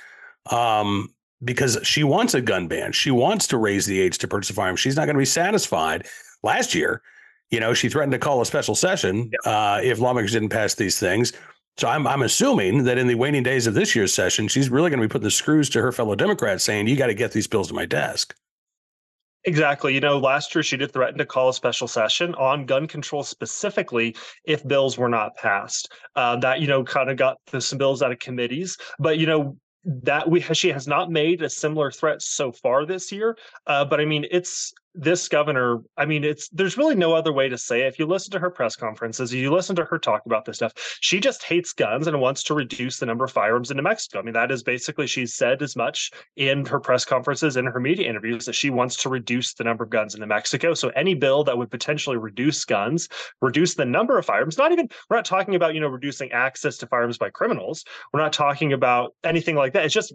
um, 0.50 1.12
because 1.43 1.79
she 1.83 2.05
wants 2.05 2.35
a 2.35 2.41
gun 2.41 2.69
ban, 2.69 2.93
she 2.93 3.11
wants 3.11 3.47
to 3.49 3.59
raise 3.59 3.87
the 3.87 4.00
age 4.00 4.19
to 4.19 4.29
purchase 4.29 4.50
a 4.50 4.53
firearm. 4.53 4.77
She's 4.77 4.97
not 4.97 5.06
going 5.06 5.17
to 5.17 5.21
be 5.21 5.25
satisfied. 5.25 6.06
Last 6.45 6.75
year, 6.75 7.03
you 7.52 7.60
know, 7.60 7.75
she 7.75 7.88
threatened 7.88 8.12
to 8.12 8.19
call 8.19 8.40
a 8.40 8.46
special 8.46 8.75
session 8.75 9.31
uh, 9.44 9.78
if 9.82 10.00
lawmakers 10.00 10.32
didn't 10.32 10.49
pass 10.49 10.75
these 10.75 10.99
things. 10.99 11.32
So 11.76 11.88
I'm 11.88 12.06
I'm 12.06 12.22
assuming 12.22 12.84
that 12.84 12.99
in 12.99 13.06
the 13.06 13.14
waning 13.14 13.43
days 13.44 13.66
of 13.66 13.75
this 13.75 13.94
year's 13.94 14.12
session, 14.12 14.49
she's 14.49 14.69
really 14.69 14.90
going 14.90 15.00
to 15.00 15.06
be 15.06 15.10
putting 15.10 15.25
the 15.25 15.31
screws 15.31 15.70
to 15.70 15.81
her 15.81 15.93
fellow 15.93 16.14
Democrats, 16.14 16.64
saying 16.64 16.88
you 16.88 16.96
got 16.96 17.06
to 17.06 17.14
get 17.14 17.32
these 17.32 17.46
bills 17.46 17.69
to 17.69 17.75
my 17.75 17.87
desk. 17.87 18.34
Exactly. 19.44 19.93
You 19.93 20.00
know, 20.00 20.19
last 20.19 20.54
year 20.54 20.62
she 20.62 20.76
did 20.76 20.93
threaten 20.93 21.19
to 21.19 21.26
call 21.26 21.49
a 21.49 21.54
special 21.54 21.88
session 21.88 22.34
on 22.37 22.64
gun 22.64 22.87
control 22.87 23.25
specifically 23.25 24.14
if 24.44 24.66
bills 24.66 24.96
were 24.96 25.08
not 25.08 25.34
passed. 25.37 25.93
Uh, 26.14 26.37
that, 26.37 26.60
you 26.60 26.69
know, 26.69 26.84
kind 26.84 27.10
of 27.10 27.16
got 27.16 27.38
the, 27.50 27.60
some 27.60 27.78
bills 27.78 28.02
out 28.02 28.12
of 28.12 28.20
committees. 28.20 28.78
But, 29.00 29.19
you 29.19 29.26
know, 29.26 29.56
that 29.84 30.31
we 30.31 30.40
she 30.40 30.69
has 30.69 30.87
not 30.87 31.10
made 31.10 31.43
a 31.43 31.50
similar 31.50 31.90
threat 31.90 32.22
so 32.22 32.52
far 32.52 32.87
this 32.87 33.10
year. 33.10 33.37
Uh, 33.66 33.84
but 33.84 34.00
I 34.00 34.04
mean, 34.04 34.26
it's 34.31 34.72
this 34.94 35.29
governor, 35.29 35.79
I 35.97 36.05
mean, 36.05 36.23
it's 36.23 36.49
there's 36.50 36.77
really 36.77 36.94
no 36.94 37.15
other 37.15 37.33
way 37.33 37.49
to 37.49 37.56
say 37.56 37.83
it. 37.83 37.87
If 37.87 37.99
you 37.99 38.06
listen 38.06 38.31
to 38.33 38.39
her 38.39 38.50
press 38.50 38.77
conferences, 38.77 39.33
you 39.33 39.50
listen 39.50 39.75
to 39.77 39.85
her 39.85 39.99
talk 39.99 40.27
about 40.27 40.44
this 40.44 40.56
stuff, 40.56 40.73
she 41.00 41.19
just 41.19 41.43
hates 41.43 41.73
guns 41.73 42.06
and 42.06 42.21
wants 42.21 42.43
to 42.44 42.55
reduce 42.55 42.99
the 42.99 43.06
number 43.06 43.25
of 43.25 43.33
firearms 43.33 43.71
in 43.71 43.79
New 43.79 43.83
Mexico. 43.83 44.19
I 44.19 44.23
mean, 44.23 44.35
that 44.35 44.50
is 44.50 44.62
basically 44.62 45.06
she's 45.06 45.35
said 45.35 45.62
as 45.62 45.77
much 45.77 46.11
in 46.37 46.67
her 46.67 46.79
press 46.79 47.05
conferences 47.05 47.56
and 47.56 47.67
her 47.69 47.81
media 47.81 48.09
interviews 48.09 48.44
that 48.47 48.55
she 48.55 48.71
wants 48.71 48.97
to 49.03 49.09
reduce 49.09 49.55
the 49.55 49.65
number 49.65 49.85
of 49.85 49.91
guns 49.91 50.15
in 50.15 50.21
New 50.21 50.27
Mexico. 50.27 50.75
So 50.75 50.91
any 50.91 51.15
bill 51.15 51.45
that 51.45 51.56
would 51.56 51.71
potentially 51.71 52.19
reduce 52.19 52.65
guns, 52.65 53.09
reduce 53.41 53.75
the 53.75 53.87
number 53.87 54.19
of 54.19 54.27
firearms, 54.27 54.59
not 54.59 54.73
even 54.73 54.88
we're 55.09 55.17
not 55.17 55.25
talking 55.25 55.55
about, 55.55 55.75
you 55.75 55.81
know, 55.81 55.88
reducing 55.88 56.33
access 56.33 56.77
to 56.79 56.87
firearms 56.87 57.19
by 57.19 57.31
criminals. 57.31 57.85
We're 58.12 58.21
not 58.21 58.33
talking 58.33 58.73
about 58.73 59.15
anything 59.25 59.56
like 59.56 59.73
that. 59.73 59.87
It's 59.87 59.95
just 59.95 60.12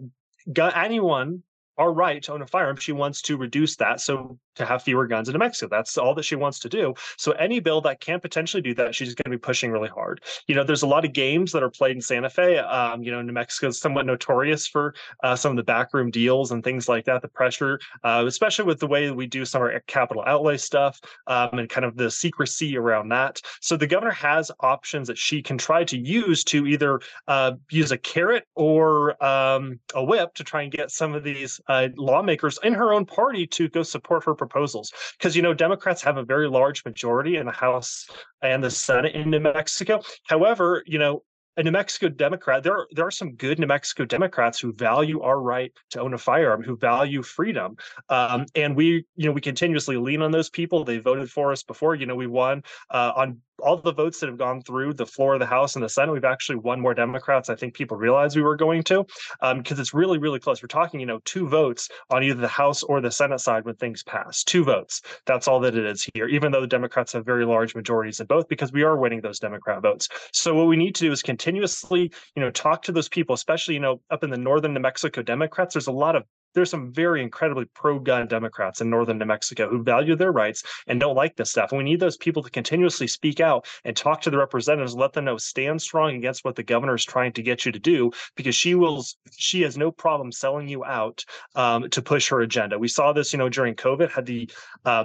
gun, 0.52 0.72
anyone 0.74 1.42
our 1.78 1.92
right 1.92 2.22
to 2.24 2.32
own 2.32 2.42
a 2.42 2.46
firearm. 2.46 2.76
She 2.76 2.92
wants 2.92 3.22
to 3.22 3.36
reduce 3.36 3.76
that. 3.76 4.00
So 4.00 4.38
to 4.58 4.66
have 4.66 4.82
fewer 4.82 5.06
guns 5.06 5.28
in 5.28 5.32
New 5.32 5.38
Mexico. 5.38 5.68
That's 5.70 5.96
all 5.96 6.14
that 6.14 6.24
she 6.24 6.36
wants 6.36 6.58
to 6.60 6.68
do. 6.68 6.94
So 7.16 7.32
any 7.32 7.60
bill 7.60 7.80
that 7.82 8.00
can 8.00 8.20
potentially 8.20 8.60
do 8.60 8.74
that, 8.74 8.94
she's 8.94 9.14
going 9.14 9.30
to 9.32 9.38
be 9.38 9.40
pushing 9.40 9.70
really 9.70 9.88
hard. 9.88 10.20
You 10.46 10.54
know, 10.54 10.64
there's 10.64 10.82
a 10.82 10.86
lot 10.86 11.04
of 11.04 11.12
games 11.12 11.52
that 11.52 11.62
are 11.62 11.70
played 11.70 11.96
in 11.96 12.02
Santa 12.02 12.30
Fe. 12.30 12.58
Um, 12.58 13.02
you 13.02 13.10
know, 13.10 13.22
New 13.22 13.32
Mexico 13.32 13.68
is 13.68 13.80
somewhat 13.80 14.06
notorious 14.06 14.66
for 14.66 14.94
uh, 15.22 15.36
some 15.36 15.50
of 15.50 15.56
the 15.56 15.62
backroom 15.62 16.10
deals 16.10 16.52
and 16.52 16.62
things 16.62 16.88
like 16.88 17.04
that. 17.06 17.22
The 17.22 17.28
pressure, 17.28 17.80
uh, 18.04 18.24
especially 18.26 18.64
with 18.64 18.80
the 18.80 18.86
way 18.86 19.10
we 19.10 19.26
do 19.26 19.44
some 19.44 19.62
of 19.62 19.68
our 19.68 19.80
capital 19.86 20.22
outlay 20.26 20.56
stuff 20.56 21.00
um, 21.26 21.58
and 21.58 21.68
kind 21.68 21.84
of 21.84 21.96
the 21.96 22.10
secrecy 22.10 22.76
around 22.76 23.08
that. 23.10 23.40
So 23.60 23.76
the 23.76 23.86
governor 23.86 24.12
has 24.12 24.50
options 24.60 25.08
that 25.08 25.18
she 25.18 25.42
can 25.42 25.58
try 25.58 25.84
to 25.84 25.98
use 25.98 26.44
to 26.44 26.66
either 26.66 27.00
uh, 27.26 27.52
use 27.70 27.92
a 27.92 27.98
carrot 27.98 28.46
or 28.54 29.22
um, 29.24 29.78
a 29.94 30.02
whip 30.02 30.34
to 30.34 30.44
try 30.44 30.62
and 30.62 30.72
get 30.72 30.90
some 30.90 31.14
of 31.14 31.24
these 31.24 31.60
uh, 31.68 31.88
lawmakers 31.96 32.58
in 32.62 32.74
her 32.74 32.92
own 32.92 33.04
party 33.04 33.46
to 33.46 33.68
go 33.68 33.82
support 33.82 34.24
her 34.24 34.34
proposals. 34.48 34.92
Because, 35.18 35.36
you 35.36 35.42
know, 35.42 35.54
Democrats 35.54 36.02
have 36.02 36.16
a 36.16 36.24
very 36.24 36.48
large 36.48 36.84
majority 36.84 37.36
in 37.36 37.46
the 37.46 37.52
House 37.52 38.06
and 38.42 38.62
the 38.62 38.70
Senate 38.70 39.14
in 39.14 39.30
New 39.30 39.40
Mexico. 39.40 40.00
However, 40.26 40.82
you 40.86 40.98
know, 40.98 41.22
a 41.56 41.62
New 41.62 41.72
Mexico 41.72 42.08
Democrat, 42.08 42.62
there 42.62 42.72
are, 42.72 42.86
there 42.92 43.04
are 43.04 43.10
some 43.10 43.34
good 43.34 43.58
New 43.58 43.66
Mexico 43.66 44.04
Democrats 44.04 44.60
who 44.60 44.72
value 44.72 45.20
our 45.22 45.40
right 45.40 45.72
to 45.90 46.00
own 46.00 46.14
a 46.14 46.18
firearm, 46.18 46.62
who 46.62 46.76
value 46.76 47.20
freedom, 47.20 47.76
um, 48.08 48.46
and 48.54 48.76
we, 48.76 49.04
you 49.16 49.26
know, 49.26 49.32
we 49.32 49.40
continuously 49.40 49.96
lean 49.96 50.22
on 50.22 50.30
those 50.30 50.48
people. 50.48 50.84
They 50.84 50.98
voted 50.98 51.28
for 51.28 51.50
us 51.50 51.64
before. 51.64 51.96
You 51.96 52.06
know, 52.06 52.14
we 52.14 52.28
won 52.28 52.62
uh, 52.90 53.12
on 53.16 53.40
all 53.60 53.76
the 53.76 53.92
votes 53.92 54.20
that 54.20 54.28
have 54.28 54.38
gone 54.38 54.62
through 54.62 54.94
the 54.94 55.06
floor 55.06 55.34
of 55.34 55.40
the 55.40 55.46
House 55.46 55.74
and 55.76 55.84
the 55.84 55.88
Senate, 55.88 56.12
we've 56.12 56.24
actually 56.24 56.56
won 56.56 56.80
more 56.80 56.94
Democrats. 56.94 57.50
I 57.50 57.54
think 57.54 57.74
people 57.74 57.96
realize 57.96 58.36
we 58.36 58.42
were 58.42 58.56
going 58.56 58.82
to, 58.84 59.04
because 59.40 59.78
um, 59.78 59.80
it's 59.80 59.94
really, 59.94 60.18
really 60.18 60.38
close. 60.38 60.62
We're 60.62 60.68
talking, 60.68 61.00
you 61.00 61.06
know, 61.06 61.20
two 61.24 61.48
votes 61.48 61.88
on 62.10 62.22
either 62.22 62.40
the 62.40 62.48
House 62.48 62.82
or 62.82 63.00
the 63.00 63.10
Senate 63.10 63.40
side 63.40 63.64
when 63.64 63.74
things 63.76 64.02
pass. 64.02 64.44
Two 64.44 64.64
votes. 64.64 65.02
That's 65.26 65.48
all 65.48 65.60
that 65.60 65.76
it 65.76 65.84
is 65.84 66.08
here. 66.14 66.28
Even 66.28 66.52
though 66.52 66.60
the 66.60 66.66
Democrats 66.66 67.12
have 67.12 67.24
very 67.24 67.44
large 67.44 67.74
majorities 67.74 68.20
in 68.20 68.26
both, 68.26 68.48
because 68.48 68.72
we 68.72 68.82
are 68.82 68.96
winning 68.96 69.20
those 69.20 69.38
Democrat 69.38 69.82
votes. 69.82 70.08
So 70.32 70.54
what 70.54 70.66
we 70.66 70.76
need 70.76 70.94
to 70.96 71.04
do 71.04 71.12
is 71.12 71.22
continuously, 71.22 72.12
you 72.34 72.42
know, 72.42 72.50
talk 72.50 72.82
to 72.82 72.92
those 72.92 73.08
people, 73.08 73.34
especially, 73.34 73.74
you 73.74 73.80
know, 73.80 74.00
up 74.10 74.24
in 74.24 74.30
the 74.30 74.36
northern 74.36 74.74
New 74.74 74.80
Mexico 74.80 75.22
Democrats. 75.22 75.74
There's 75.74 75.86
a 75.86 75.92
lot 75.92 76.16
of 76.16 76.24
there's 76.54 76.70
some 76.70 76.92
very 76.92 77.22
incredibly 77.22 77.64
pro-gun 77.74 78.26
Democrats 78.26 78.80
in 78.80 78.90
northern 78.90 79.18
New 79.18 79.24
Mexico 79.24 79.68
who 79.68 79.82
value 79.82 80.16
their 80.16 80.32
rights 80.32 80.62
and 80.86 81.00
don't 81.00 81.16
like 81.16 81.36
this 81.36 81.50
stuff. 81.50 81.72
And 81.72 81.78
we 81.78 81.84
need 81.84 82.00
those 82.00 82.16
people 82.16 82.42
to 82.42 82.50
continuously 82.50 83.06
speak 83.06 83.40
out 83.40 83.66
and 83.84 83.96
talk 83.96 84.20
to 84.22 84.30
the 84.30 84.38
representatives, 84.38 84.94
let 84.94 85.12
them 85.12 85.24
know 85.24 85.36
stand 85.36 85.80
strong 85.80 86.16
against 86.16 86.44
what 86.44 86.56
the 86.56 86.62
governor 86.62 86.94
is 86.94 87.04
trying 87.04 87.32
to 87.32 87.42
get 87.42 87.64
you 87.64 87.72
to 87.72 87.78
do, 87.78 88.10
because 88.36 88.54
she 88.54 88.74
will 88.74 89.04
she 89.36 89.62
has 89.62 89.76
no 89.76 89.90
problem 89.90 90.32
selling 90.32 90.68
you 90.68 90.84
out 90.84 91.24
um, 91.54 91.88
to 91.90 92.02
push 92.02 92.28
her 92.28 92.40
agenda. 92.40 92.78
We 92.78 92.88
saw 92.88 93.12
this, 93.12 93.32
you 93.32 93.38
know, 93.38 93.48
during 93.48 93.74
COVID, 93.74 94.10
had 94.10 94.26
the 94.26 94.50
uh, 94.84 95.04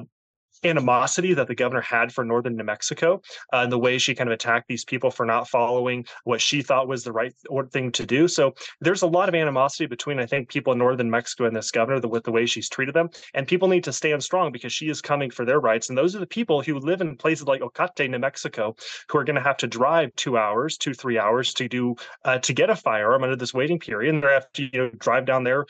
animosity 0.65 1.33
that 1.33 1.48
the 1.48 1.56
governor 1.56 1.81
had 1.81 2.12
for 2.12 2.24
northern 2.24 2.56
New 2.56 2.64
Mexico 2.64 3.21
uh, 3.52 3.57
and 3.57 3.71
the 3.71 3.80
way 3.80 3.97
she 3.97 4.16
kind 4.16 4.30
of 4.30 4.33
attacked 4.33 4.68
these 4.68 4.85
people 4.85 5.11
for 5.11 5.26
not 5.26 5.47
following 5.47 6.06
what 6.23 6.42
she 6.42 6.61
thought 6.61 6.88
was 6.88 7.04
the 7.04 7.11
right 7.11 7.33
thing 7.71 7.92
to 7.92 8.06
do. 8.06 8.28
So 8.28 8.54
there's 8.81 9.02
a 9.02 9.07
lot 9.07 9.30
of 9.30 9.35
animosity 9.35 9.85
between, 9.85 10.19
I 10.19 10.26
think, 10.26 10.49
people 10.49 10.73
in 10.73 10.80
northern 10.80 11.09
Mexico 11.09 11.45
and 11.45 11.56
this 11.56 11.71
governor 11.71 11.99
the, 11.99 12.07
with 12.07 12.23
the 12.23 12.31
way 12.31 12.45
she's 12.45 12.69
treated 12.69 12.94
them. 12.94 13.09
And 13.33 13.47
people 13.47 13.68
need 13.68 13.83
to 13.85 13.94
stand 13.94 14.23
strong 14.23 14.52
because 14.52 14.73
she 14.73 14.90
is 14.90 15.02
coming 15.02 15.30
for 15.30 15.45
their 15.45 15.59
rights. 15.59 15.90
And 15.90 15.97
those 15.97 16.16
are 16.16 16.19
the 16.19 16.28
people 16.28 16.61
who 16.61 16.80
live 16.80 17.02
in 17.02 17.16
places 17.16 17.47
like 17.47 17.61
Ocate, 17.61 18.09
New 18.09 18.19
Mexico, 18.19 18.76
who 19.09 19.18
are 19.18 19.23
going 19.23 19.35
to 19.35 19.42
have 19.42 19.57
to 19.57 19.68
drive 19.68 20.14
two 20.16 20.38
hours, 20.38 20.78
two, 20.78 20.94
three 20.94 21.18
hours 21.18 21.54
to 21.54 21.68
do 21.68 21.95
uh, 22.26 22.40
to 22.40 22.54
get 22.54 22.69
a 22.69 22.76
firearm 22.76 23.23
under 23.23 23.35
this 23.35 23.54
waiting 23.54 23.80
period. 23.80 24.14
And 24.14 24.23
they 24.23 24.28
have 24.28 24.52
to 24.54 24.64
you 24.64 24.80
know, 24.80 24.90
drive 24.99 25.26
down 25.26 25.44
there 25.44 25.66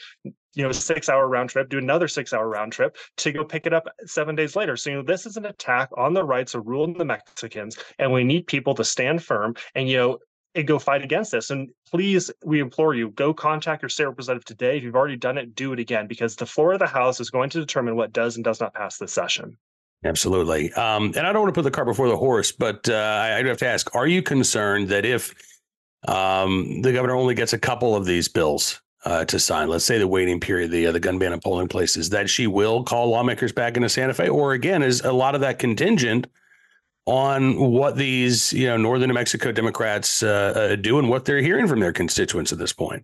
you 0.56 0.64
know, 0.64 0.72
six 0.72 1.10
hour 1.10 1.28
round 1.28 1.50
trip, 1.50 1.70
do 1.70 1.78
another 1.78 2.08
six 2.08 2.34
hour 2.34 2.48
round 2.48 2.72
trip 2.72 2.98
to 3.18 3.32
go 3.32 3.44
pick 3.44 3.66
it 3.66 3.74
up 3.74 3.88
seven 4.06 4.36
days 4.36 4.56
later. 4.56 4.78
So, 4.78 4.90
you 4.90 4.96
know, 4.98 5.04
this 5.04 5.26
is 5.26 5.38
an 5.38 5.46
attack 5.46 5.90
on 5.98 6.14
the 6.14 6.24
rights 6.24 6.54
of 6.54 6.68
rural 6.68 6.88
New 6.88 7.06
Mexicans, 7.06 7.78
and 8.00 8.12
we 8.12 8.24
need 8.24 8.48
people 8.48 8.76
to 8.76 8.84
stand 8.84 9.24
firm 9.24 9.56
and, 9.76 9.90
you 9.90 9.98
know, 9.98 10.20
and 10.56 10.68
go 10.68 10.78
fight 10.78 11.04
against 11.04 11.32
this. 11.32 11.50
And 11.50 11.70
please, 11.90 12.30
we 12.46 12.60
implore 12.60 12.94
you, 12.94 13.10
go 13.12 13.34
contact 13.34 13.82
your 13.82 13.90
state 13.90 14.06
representative 14.06 14.46
today. 14.46 14.78
If 14.78 14.84
you've 14.84 14.96
already 14.96 15.16
done 15.16 15.38
it, 15.38 15.56
do 15.56 15.74
it 15.74 15.80
again 15.80 16.08
because 16.08 16.36
the 16.36 16.46
floor 16.46 16.74
of 16.74 16.80
the 16.80 16.88
House 16.88 17.20
is 17.20 17.30
going 17.30 17.50
to 17.52 17.60
determine 17.60 17.96
what 17.96 18.14
does 18.14 18.36
and 18.36 18.44
does 18.44 18.60
not 18.60 18.74
pass 18.74 18.98
this 18.98 19.14
session. 19.14 19.58
Absolutely. 20.06 20.72
Um, 20.74 21.14
and 21.16 21.26
I 21.26 21.32
don't 21.32 21.44
want 21.44 21.56
to 21.56 21.58
put 21.58 21.64
the 21.64 21.72
cart 21.72 21.88
before 21.88 22.10
the 22.10 22.18
horse, 22.18 22.52
but 22.52 22.88
uh, 22.90 23.30
I 23.34 23.42
do 23.42 23.48
have 23.48 23.58
to 23.60 23.68
ask: 23.68 23.96
Are 23.96 24.06
you 24.06 24.22
concerned 24.22 24.90
that 24.90 25.06
if 25.06 25.34
um, 26.08 26.82
the 26.82 26.92
governor 26.92 27.16
only 27.16 27.36
gets 27.36 27.54
a 27.54 27.58
couple 27.58 27.96
of 27.96 28.06
these 28.06 28.28
bills 28.28 28.82
uh, 29.06 29.26
to 29.26 29.40
sign. 29.40 29.68
Let's 29.68 29.86
say 29.86 29.98
the 29.98 30.08
waiting 30.08 30.40
period, 30.40 30.72
the 30.72 30.88
uh, 30.88 30.92
the 30.92 31.00
gun 31.00 31.20
ban 31.20 31.34
in 31.34 31.40
polling 31.40 31.68
places, 31.68 32.10
that 32.10 32.30
she 32.30 32.48
will 32.48 32.84
call 32.84 33.10
lawmakers 33.10 33.52
back 33.52 33.76
into 33.76 33.90
Santa 33.90 34.14
Fe, 34.14 34.30
or 34.30 34.54
again, 34.54 34.84
is 34.84 35.02
a 35.02 35.12
lot 35.12 35.36
of 35.36 35.42
that 35.42 35.60
contingent 35.60 36.28
on 37.06 37.60
what 37.60 37.98
these 37.98 38.54
you 38.54 38.68
know 38.68 38.78
northern 38.78 39.10
New 39.10 39.14
Mexico 39.14 39.52
Democrats 39.52 40.24
uh, 40.24 40.54
uh, 40.56 40.76
do 40.76 41.00
and 41.00 41.10
what 41.10 41.26
they're 41.26 41.42
hearing 41.42 41.68
from 41.68 41.80
their 41.80 41.94
constituents 41.94 42.52
at 42.52 42.60
this 42.60 42.74
point. 42.74 43.04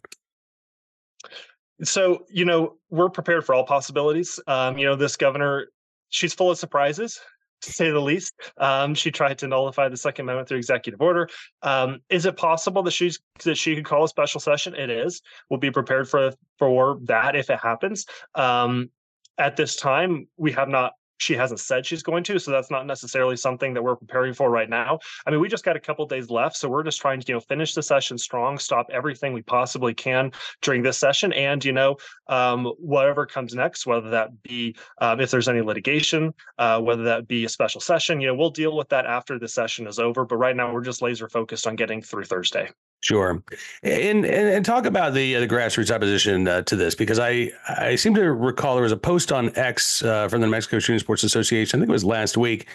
So 1.83 2.25
you 2.29 2.45
know 2.45 2.77
we're 2.89 3.09
prepared 3.09 3.45
for 3.45 3.53
all 3.53 3.65
possibilities. 3.65 4.39
Um, 4.47 4.77
you 4.77 4.85
know 4.85 4.95
this 4.95 5.17
governor, 5.17 5.67
she's 6.09 6.33
full 6.33 6.51
of 6.51 6.57
surprises 6.57 7.19
to 7.61 7.71
say 7.71 7.89
the 7.89 7.99
least. 7.99 8.33
Um, 8.57 8.95
she 8.95 9.11
tried 9.11 9.37
to 9.39 9.47
nullify 9.47 9.89
the 9.89 9.97
Second 9.97 10.25
Amendment 10.25 10.49
through 10.49 10.57
executive 10.57 11.01
order. 11.01 11.29
Um, 11.61 11.99
is 12.09 12.25
it 12.25 12.37
possible 12.37 12.83
that 12.83 12.91
she's 12.91 13.19
that 13.43 13.55
she 13.55 13.75
could 13.75 13.85
call 13.85 14.03
a 14.03 14.09
special 14.09 14.39
session? 14.39 14.75
It 14.75 14.89
is. 14.89 15.21
We'll 15.49 15.59
be 15.59 15.71
prepared 15.71 16.09
for 16.09 16.33
for 16.57 16.99
that 17.03 17.35
if 17.35 17.49
it 17.49 17.59
happens. 17.59 18.05
Um, 18.35 18.89
at 19.37 19.55
this 19.55 19.75
time, 19.77 20.27
we 20.37 20.51
have 20.51 20.67
not 20.67 20.93
she 21.19 21.35
hasn't 21.35 21.59
said 21.59 21.85
she's 21.85 22.01
going 22.01 22.23
to, 22.23 22.39
so 22.39 22.49
that's 22.51 22.71
not 22.71 22.88
necessarily 22.88 23.35
something 23.35 23.73
that 23.73 23.83
we're 23.83 23.95
preparing 23.95 24.33
for 24.33 24.49
right 24.49 24.69
now. 24.69 24.99
I 25.25 25.31
mean, 25.31 25.39
we 25.39 25.47
just 25.47 25.63
got 25.63 25.75
a 25.75 25.79
couple 25.79 26.05
days 26.07 26.29
left, 26.29 26.57
so 26.57 26.67
we're 26.67 26.83
just 26.83 26.99
trying 26.99 27.19
to 27.19 27.27
you 27.27 27.35
know 27.35 27.39
finish 27.41 27.73
the 27.73 27.83
session 27.83 28.17
strong, 28.17 28.57
stop 28.57 28.88
everything 28.91 29.33
we 29.33 29.43
possibly 29.43 29.93
can 29.93 30.31
during 30.61 30.81
this 30.81 30.97
session, 30.97 31.31
and 31.33 31.63
you 31.63 31.73
know 31.73 31.97
um, 32.27 32.65
whatever 32.79 33.25
comes 33.25 33.53
next, 33.53 33.85
whether 33.85 34.09
that 34.09 34.41
be 34.43 34.75
um, 34.99 35.19
if 35.19 35.29
there's 35.29 35.49
any 35.49 35.61
litigation, 35.61 36.33
uh, 36.57 36.81
whether 36.81 37.03
that 37.03 37.27
be 37.27 37.45
a 37.45 37.49
special 37.49 37.81
session, 37.81 38.21
you 38.21 38.27
know, 38.27 38.35
we'll 38.35 38.49
deal 38.49 38.75
with 38.75 38.89
that 38.89 39.05
after 39.05 39.38
the 39.38 39.47
session 39.47 39.88
is 39.88 39.99
over. 39.99 40.25
But 40.25 40.38
right 40.38 40.55
now, 40.55 40.73
we're 40.73 40.81
just 40.81 41.01
laser 41.01 41.29
focused 41.29 41.67
on 41.67 41.75
getting 41.75 42.01
through 42.01 42.25
Thursday. 42.25 42.69
Sure, 43.01 43.41
and 43.81 44.25
and, 44.25 44.25
and 44.25 44.65
talk 44.65 44.85
about 44.85 45.13
the 45.13 45.37
uh, 45.37 45.39
the 45.39 45.47
grassroots 45.47 45.89
opposition 45.89 46.47
uh, 46.47 46.61
to 46.63 46.75
this 46.75 46.95
because 46.95 47.17
I 47.17 47.49
I 47.67 47.95
seem 47.95 48.13
to 48.15 48.33
recall 48.33 48.75
there 48.75 48.83
was 48.83 48.91
a 48.91 48.97
post 48.97 49.31
on 49.31 49.55
X 49.57 50.03
uh, 50.03 50.27
from 50.27 50.41
the 50.41 50.47
New 50.47 50.51
Mexico 50.51 50.79
Shooting 50.79 50.99
Sports 50.99 51.23
Association. 51.23 51.79
I 51.79 51.81
think 51.81 51.89
it 51.89 51.93
was 51.93 52.03
last 52.03 52.35
week, 52.35 52.67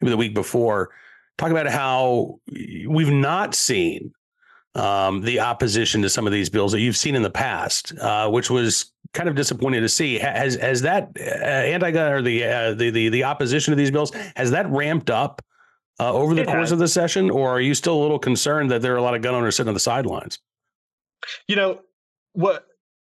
maybe 0.00 0.10
the 0.10 0.16
week 0.16 0.34
before. 0.34 0.90
Talk 1.36 1.50
about 1.50 1.66
how 1.66 2.38
we've 2.86 3.10
not 3.10 3.56
seen 3.56 4.12
um, 4.76 5.20
the 5.22 5.40
opposition 5.40 6.00
to 6.02 6.08
some 6.08 6.26
of 6.26 6.32
these 6.32 6.48
bills 6.48 6.72
that 6.72 6.80
you've 6.80 6.96
seen 6.96 7.14
in 7.16 7.22
the 7.22 7.30
past, 7.30 7.92
uh, 7.98 8.28
which 8.30 8.50
was 8.50 8.92
kind 9.12 9.28
of 9.28 9.34
disappointing 9.34 9.80
to 9.82 9.88
see. 9.88 10.18
Has 10.18 10.54
has 10.56 10.82
that 10.82 11.10
uh, 11.18 11.22
anti-gun 11.22 12.12
or 12.12 12.22
the, 12.22 12.44
uh, 12.44 12.74
the 12.74 12.90
the 12.90 13.08
the 13.08 13.24
opposition 13.24 13.72
to 13.72 13.76
these 13.76 13.90
bills 13.90 14.12
has 14.36 14.50
that 14.52 14.70
ramped 14.70 15.10
up? 15.10 15.42
Uh, 16.02 16.12
over 16.12 16.34
the 16.34 16.42
it 16.42 16.46
course 16.46 16.70
has. 16.70 16.72
of 16.72 16.78
the 16.78 16.88
session, 16.88 17.30
or 17.30 17.50
are 17.50 17.60
you 17.60 17.74
still 17.74 17.94
a 17.94 18.02
little 18.02 18.18
concerned 18.18 18.70
that 18.70 18.82
there 18.82 18.92
are 18.92 18.98
a 18.98 19.02
lot 19.02 19.14
of 19.14 19.22
gun 19.22 19.34
owners 19.34 19.56
sitting 19.56 19.68
on 19.68 19.74
the 19.74 19.80
sidelines? 19.80 20.38
You 21.46 21.56
know 21.56 21.80
what 22.32 22.66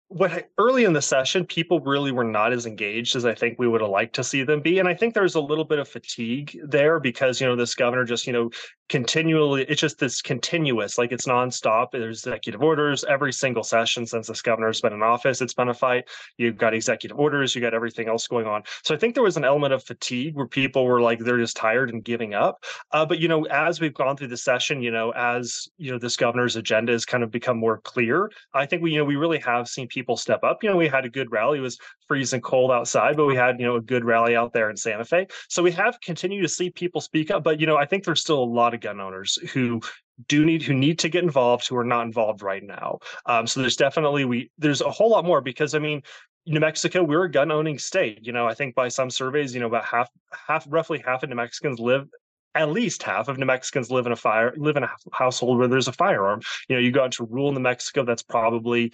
what 0.08 0.50
early 0.58 0.86
in 0.86 0.94
the 0.94 1.02
session 1.02 1.46
people 1.46 1.80
really 1.82 2.12
were 2.12 2.24
not 2.24 2.52
as 2.52 2.66
engaged 2.66 3.16
as 3.16 3.26
i 3.26 3.34
think 3.34 3.60
we 3.60 3.68
would 3.68 3.80
have 3.80 3.92
liked 3.92 4.16
to 4.16 4.24
see 4.24 4.44
them 4.44 4.60
be 4.60 4.80
and 4.80 4.88
i 4.88 4.94
think 4.94 5.14
there's 5.14 5.36
a 5.36 5.40
little 5.40 5.64
bit 5.64 5.78
of 5.78 5.88
fatigue 5.88 6.60
there 6.64 7.00
because 7.00 7.40
you 7.40 7.46
know 7.46 7.56
this 7.56 7.76
governor 7.76 8.04
just 8.04 8.26
you 8.26 8.34
know 8.34 8.50
continually 8.90 9.62
it's 9.70 9.80
just 9.80 10.00
this 10.00 10.22
continuous 10.22 10.98
like 10.98 11.12
it's 11.12 11.28
nonstop. 11.28 11.92
There's 11.92 12.26
executive 12.26 12.62
orders. 12.62 13.04
Every 13.04 13.32
single 13.32 13.64
session 13.64 14.06
since 14.06 14.28
this 14.28 14.42
governor's 14.42 14.82
been 14.82 14.94
in 14.94 15.04
office 15.04 15.42
it's 15.42 15.54
been 15.54 15.70
a 15.70 15.74
fight. 15.74 16.10
You've 16.38 16.58
got 16.58 16.74
executive 16.74 17.18
orders. 17.18 17.56
You 17.56 17.62
got 17.62 17.76
everything 17.76 18.08
else 18.08 18.28
going 18.28 18.48
on. 18.48 18.64
So 18.84 18.96
i 18.96 18.98
think 18.98 19.14
there 19.14 19.24
was 19.24 19.38
an 19.38 19.46
element 19.46 19.74
of 19.74 19.84
fatigue 19.84 20.36
where 20.36 20.48
people 20.48 20.86
were 20.86 21.02
like 21.02 21.20
they're 21.20 21.38
just 21.38 21.56
tired 21.56 21.92
and 21.92 22.04
giving 22.04 22.34
up. 22.34 22.66
Uh, 22.92 23.06
but 23.06 23.20
you 23.20 23.28
know 23.28 23.46
as 23.46 23.80
we've 23.80 23.94
gone 23.94 24.18
through 24.18 24.28
the 24.28 24.38
session 24.38 24.82
you 24.82 24.92
know 24.92 25.12
as 25.12 25.68
you 25.78 25.92
know 25.92 26.00
this 26.00 26.18
governor's 26.18 26.56
agenda 26.56 26.92
has 26.92 27.06
kind 27.06 27.24
of 27.24 27.30
become 27.30 27.58
more 27.58 27.78
clear 27.82 28.30
i 28.54 28.66
think 28.66 28.82
we 28.82 28.92
you 28.92 28.98
know 28.98 29.06
we 29.06 29.16
really 29.16 29.40
have 29.40 29.68
seen 29.68 29.88
people 29.88 30.18
step 30.18 30.44
up. 30.44 30.64
You 30.64 30.70
know 30.70 30.78
we 30.78 30.88
had 30.88 31.06
a 31.06 31.10
good 31.10 31.32
rally. 31.32 31.60
It 31.60 31.62
was 31.62 31.78
freezing 32.08 32.42
cold 32.42 32.72
outside 32.72 33.16
but 33.16 33.28
we 33.28 33.36
had 33.36 33.60
you 33.60 33.68
know 33.68 33.76
a 33.76 33.82
good 33.82 34.04
rally 34.04 34.36
out 34.36 34.52
there 34.52 34.72
in 34.72 34.78
santa 34.78 35.06
fe. 35.06 35.28
So 35.48 35.62
we 35.62 35.72
have 35.74 36.02
continued 36.02 36.42
to 36.42 36.50
see 36.50 36.72
people 36.72 37.02
speak 37.02 37.30
up 37.30 37.44
but 37.44 37.60
you 37.60 37.68
know 37.68 37.78
i 37.78 37.86
think 37.86 38.04
there's 38.04 38.22
still 38.22 38.42
a 38.42 38.52
lot 38.60 38.74
of 38.74 38.79
gun 38.80 39.00
owners 39.00 39.38
who 39.54 39.82
do 40.28 40.46
need 40.46 40.62
who 40.62 40.74
need 40.74 41.00
to 41.00 41.10
get 41.10 41.24
involved 41.24 41.68
who 41.68 41.78
are 41.78 41.86
not 41.86 42.06
involved 42.06 42.42
right 42.42 42.64
now. 42.64 43.00
Um, 43.26 43.48
so 43.48 43.62
there's 43.62 43.76
definitely 43.76 44.26
we 44.26 44.52
there's 44.58 44.82
a 44.82 44.90
whole 44.90 45.10
lot 45.10 45.26
more 45.26 45.42
because 45.42 45.76
I 45.76 45.80
mean 45.80 46.02
New 46.50 46.60
Mexico, 46.60 47.04
we're 47.04 47.26
a 47.26 47.32
gun 47.32 47.52
owning 47.52 47.78
state. 47.78 48.20
You 48.22 48.34
know, 48.34 48.48
I 48.48 48.56
think 48.56 48.74
by 48.74 48.88
some 48.88 49.12
surveys, 49.12 49.54
you 49.54 49.60
know, 49.60 49.68
about 49.68 49.86
half, 49.86 50.10
half, 50.48 50.66
roughly 50.68 51.02
half 51.06 51.22
of 51.22 51.30
New 51.30 51.36
Mexicans 51.36 51.80
live. 51.80 52.08
At 52.56 52.72
least 52.72 53.04
half 53.04 53.28
of 53.28 53.38
New 53.38 53.46
Mexicans 53.46 53.92
live 53.92 54.08
in 54.08 54.12
a 54.12 54.16
fire, 54.16 54.56
live 54.58 54.76
in 54.76 54.84
a 54.84 54.90
household 55.14 55.60
where 55.60 55.68
there's 55.68 55.88
a 55.88 55.94
firearm. 55.94 56.42
You 56.68 56.76
know, 56.76 56.82
you 56.82 56.92
go 56.92 57.06
into 57.06 57.24
rural 57.24 57.52
New 57.52 57.60
Mexico, 57.60 58.04
that's 58.04 58.24
probably 58.24 58.92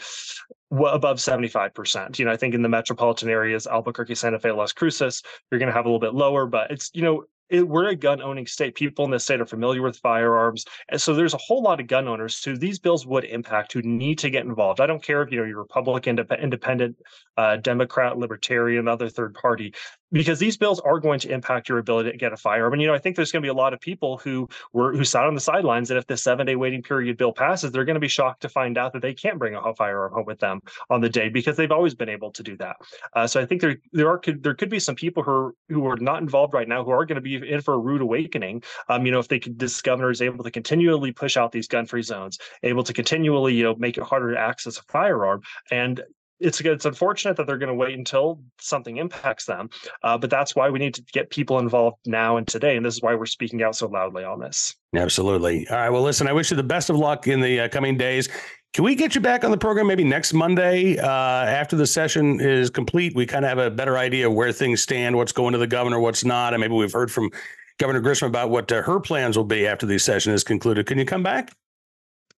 above 0.72 1.18
75%. 1.20 2.20
You 2.20 2.26
know, 2.26 2.32
I 2.32 2.38
think 2.38 2.54
in 2.54 2.62
the 2.62 2.70
metropolitan 2.70 3.30
areas, 3.30 3.66
Albuquerque, 3.66 4.16
Santa 4.16 4.40
Fe, 4.40 4.52
Las 4.52 4.74
Cruces, 4.74 5.24
you're 5.50 5.60
going 5.60 5.68
to 5.68 5.74
have 5.74 5.86
a 5.86 5.88
little 5.88 6.02
bit 6.02 6.14
lower, 6.14 6.46
but 6.46 6.70
it's, 6.70 6.92
you 6.94 7.02
know, 7.02 7.24
it, 7.50 7.68
we're 7.68 7.90
a 7.90 7.96
gun 7.96 8.22
owning 8.22 8.48
state. 8.48 8.76
People 8.76 9.06
in 9.06 9.12
the 9.12 9.20
state 9.20 9.40
are 9.40 9.46
familiar 9.46 9.82
with 9.82 9.98
firearms. 9.98 10.66
And 10.90 11.00
so 11.00 11.14
there's 11.14 11.34
a 11.34 11.40
whole 11.40 11.62
lot 11.62 11.80
of 11.80 11.88
gun 11.88 12.08
owners 12.08 12.44
who 12.44 12.58
these 12.58 12.80
bills 12.80 13.06
would 13.06 13.24
impact 13.26 13.74
who 13.74 13.82
need 13.82 14.18
to 14.20 14.30
get 14.30 14.46
involved. 14.46 14.82
I 14.82 14.88
don't 14.88 15.04
care 15.04 15.22
if 15.22 15.32
you 15.32 15.40
know 15.40 15.46
you're 15.46 15.60
Republican, 15.60 16.20
independent, 16.40 16.98
uh, 17.38 17.58
Democrat, 17.58 18.18
Libertarian, 18.18 18.88
other 18.88 19.10
third 19.10 19.36
party 19.36 19.74
because 20.12 20.40
these 20.40 20.58
bills 20.58 20.80
are 20.82 21.00
going 21.00 21.20
to 21.20 21.30
impact 21.30 21.70
your 21.70 21.78
ability 21.78 22.12
to 22.12 22.18
get 22.18 22.34
a 22.34 22.38
firearm. 22.38 22.74
And 22.74 22.82
you 22.82 22.88
know, 22.88 22.94
I 22.94 23.00
think 23.00 23.16
there's 23.16 23.32
going 23.32 23.42
to 23.42 23.46
be 23.46 23.52
a 23.52 23.54
lot 23.54 23.74
of 23.74 23.80
people 23.80 24.18
who 24.18 24.48
were 24.74 24.96
who 24.96 25.04
sat 25.04 25.26
on 25.26 25.36
the 25.36 25.42
sidelines 25.42 25.90
that 25.90 25.98
if 25.98 26.08
the 26.08 26.18
seven 26.18 26.46
day 26.46 26.56
waiting 26.56 26.82
period 26.82 27.18
bill 27.18 27.34
passes, 27.34 27.72
they're 27.72 27.86
going 27.86 27.96
to 27.96 28.00
be 28.00 28.08
shocked 28.08 28.42
to 28.42 28.50
find 28.50 28.78
out 28.78 28.94
that 28.94 29.02
they 29.02 29.14
can't 29.14 29.40
bring 29.40 29.56
a 29.56 29.74
firearm 29.74 30.14
home 30.14 30.26
with 30.26 30.40
them 30.40 30.62
on 30.90 31.02
the 31.02 31.10
day 31.10 31.30
because 31.30 31.58
they've 31.58 31.72
always 31.72 31.96
been 31.96 32.10
able 32.10 32.32
to 32.32 32.44
do 32.44 32.56
that. 32.58 32.76
Uh, 33.14 33.28
so 33.28 33.42
I 33.42 33.46
think 33.46 33.62
there 33.62 33.78
there 33.94 34.10
are 34.10 34.18
could, 34.18 34.44
there 34.44 34.54
could 34.54 34.70
be 34.70 34.80
some 34.80 34.96
people 34.96 35.24
who 35.24 35.32
are 35.32 35.56
who 35.70 35.86
are 35.88 35.98
not 35.98 36.22
involved 36.22 36.54
right 36.54 36.68
now 36.68 36.84
who 36.84 36.92
are 36.92 37.06
going 37.06 37.16
to 37.16 37.22
be 37.22 37.36
in 37.36 37.62
for 37.62 37.74
a 37.74 37.80
rude 37.80 38.02
awakening. 38.02 38.64
Um, 38.90 39.06
you 39.06 39.12
know, 39.12 39.20
if 39.20 39.28
they 39.28 39.40
could, 39.40 39.60
this 39.60 39.82
governor 39.82 40.12
is 40.12 40.22
able 40.22 40.44
to 40.44 40.52
continually 40.52 41.12
push 41.12 41.38
out 41.38 41.52
these 41.52 41.68
gun 41.68 41.86
free 41.86 42.04
zones, 42.04 42.38
able 42.64 42.84
to 42.84 42.94
continually 42.94 43.54
you 43.54 43.64
know 43.64 43.76
make 43.76 43.98
it 43.98 44.04
harder 44.04 44.34
to 44.34 44.40
access 44.40 44.78
a 44.78 44.84
firearm, 44.84 45.42
and 45.72 46.02
it's 46.40 46.60
it's 46.62 46.86
unfortunate 46.86 47.38
that 47.38 47.48
they're 47.48 47.58
going 47.58 47.70
to 47.70 47.76
wait 47.76 47.98
until 47.98 48.40
something 48.60 48.98
impacts 48.98 49.46
them, 49.46 49.70
uh, 50.04 50.18
but 50.18 50.30
that's 50.30 50.56
why 50.56 50.70
we 50.70 50.80
need 50.80 50.94
to 50.96 51.02
get 51.14 51.30
people 51.30 51.60
involved 51.60 51.98
now 52.06 52.38
and 52.38 52.48
today, 52.48 52.76
and 52.76 52.86
this 52.86 52.96
is 52.96 53.02
why 53.02 53.16
we're 53.16 53.26
speaking 53.26 53.64
out 53.64 53.76
so 53.76 53.88
loudly 53.88 54.24
on 54.24 54.40
this. 54.40 54.76
Absolutely. 54.96 55.68
All 55.70 55.78
right. 55.78 55.90
Well, 55.90 56.04
listen, 56.04 56.28
I 56.28 56.34
wish 56.34 56.52
you 56.52 56.58
the 56.58 56.64
best 56.64 56.90
of 56.90 56.98
luck 56.98 57.28
in 57.28 57.42
the 57.42 57.62
uh, 57.62 57.70
coming 57.70 57.98
days. 57.98 58.30
Can 58.74 58.84
we 58.84 58.96
get 58.96 59.16
you 59.16 59.22
back 59.22 59.46
on 59.46 59.52
the 59.52 59.58
program 59.58 59.88
maybe 59.88 60.04
next 60.04 60.34
Monday 60.34 60.98
uh, 60.98 61.08
after 61.08 61.78
the 61.78 61.88
session 61.88 62.42
is 62.42 62.70
complete? 62.70 63.16
We 63.16 63.26
kind 63.26 63.46
of 63.46 63.50
have 63.50 63.58
a 63.58 63.72
better 63.72 63.98
idea 63.98 64.30
where 64.30 64.52
things 64.52 64.82
stand, 64.82 65.16
what's 65.16 65.32
going 65.32 65.54
to 65.54 65.58
the 65.58 65.68
governor, 65.68 66.00
what's 66.00 66.26
not, 66.26 66.54
and 66.54 66.60
maybe 66.60 66.74
we've 66.74 66.92
heard 66.92 67.10
from 67.10 67.32
Governor 67.78 68.02
Grisham 68.02 68.28
about 68.28 68.50
what 68.50 68.72
uh, 68.72 68.82
her 68.82 69.00
plans 69.00 69.38
will 69.38 69.46
be 69.46 69.68
after 69.68 69.86
the 69.86 69.98
session 69.98 70.34
is 70.34 70.44
concluded. 70.44 70.88
Can 70.88 70.98
you 70.98 71.06
come 71.06 71.24
back? 71.24 71.54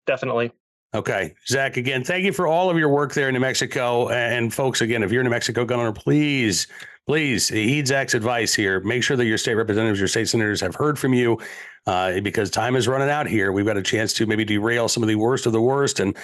Definitely. 0.06 0.52
Okay, 0.98 1.36
Zach. 1.48 1.78
Again, 1.78 2.04
thank 2.04 2.26
you 2.26 2.34
for 2.34 2.48
all 2.48 2.72
of 2.72 2.78
your 2.80 2.90
work 2.90 3.14
there 3.14 3.28
in 3.28 3.36
New 3.36 3.40
Mexico. 3.40 4.10
And 4.10 4.52
folks, 4.52 4.82
again, 4.82 5.04
if 5.04 5.12
you're 5.12 5.22
a 5.22 5.24
New 5.24 5.30
Mexico 5.30 5.64
gun 5.64 5.80
owner, 5.80 5.92
please, 5.92 6.66
please 7.06 7.48
heed 7.48 7.88
Zach's 7.88 8.16
advice 8.16 8.56
here. 8.56 8.80
Make 8.80 9.04
sure 9.04 9.16
that 9.16 9.26
your 9.26 9.38
state 9.38 9.54
representatives, 9.54 10.00
your 10.00 10.08
state 10.08 10.28
senators 10.28 10.60
have 10.60 10.74
heard 10.74 10.98
from 10.98 11.14
you, 11.14 11.40
uh, 11.86 12.20
because 12.22 12.50
time 12.50 12.76
is 12.76 12.88
running 12.88 13.12
out 13.12 13.28
here. 13.28 13.52
We've 13.52 13.64
got 13.64 13.78
a 13.78 13.84
chance 13.84 14.12
to 14.14 14.26
maybe 14.26 14.44
derail 14.44 14.88
some 14.88 15.04
of 15.04 15.08
the 15.08 15.14
worst 15.14 15.46
of 15.46 15.52
the 15.52 15.62
worst, 15.62 16.00
and 16.00 16.18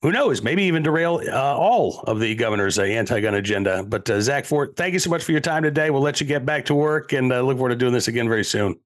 who 0.00 0.12
knows, 0.12 0.42
maybe 0.42 0.62
even 0.62 0.84
derail 0.84 1.20
uh, 1.26 1.56
all 1.56 2.04
of 2.06 2.20
the 2.20 2.36
governor's 2.36 2.78
uh, 2.78 2.82
anti-gun 2.82 3.34
agenda. 3.34 3.82
But 3.82 4.08
uh, 4.08 4.20
Zach 4.20 4.44
Fort, 4.44 4.76
thank 4.76 4.92
you 4.92 5.00
so 5.00 5.10
much 5.10 5.24
for 5.24 5.32
your 5.32 5.40
time 5.40 5.64
today. 5.64 5.90
We'll 5.90 6.02
let 6.02 6.20
you 6.20 6.26
get 6.26 6.46
back 6.46 6.66
to 6.66 6.74
work, 6.76 7.12
and 7.12 7.32
uh, 7.32 7.40
look 7.40 7.56
forward 7.56 7.70
to 7.70 7.76
doing 7.76 7.92
this 7.92 8.06
again 8.06 8.28
very 8.28 8.44
soon. 8.44 8.78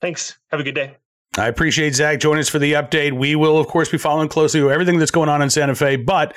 Thanks. 0.00 0.38
Have 0.50 0.60
a 0.60 0.64
good 0.64 0.74
day. 0.74 0.96
I 1.38 1.48
appreciate 1.48 1.94
Zach 1.94 2.20
joining 2.20 2.40
us 2.40 2.48
for 2.48 2.58
the 2.58 2.72
update. 2.74 3.12
We 3.12 3.36
will, 3.36 3.58
of 3.58 3.66
course, 3.66 3.88
be 3.88 3.98
following 3.98 4.28
closely 4.28 4.60
everything 4.60 4.98
that's 4.98 5.10
going 5.10 5.28
on 5.28 5.42
in 5.42 5.50
Santa 5.50 5.74
Fe. 5.74 5.96
But 5.96 6.34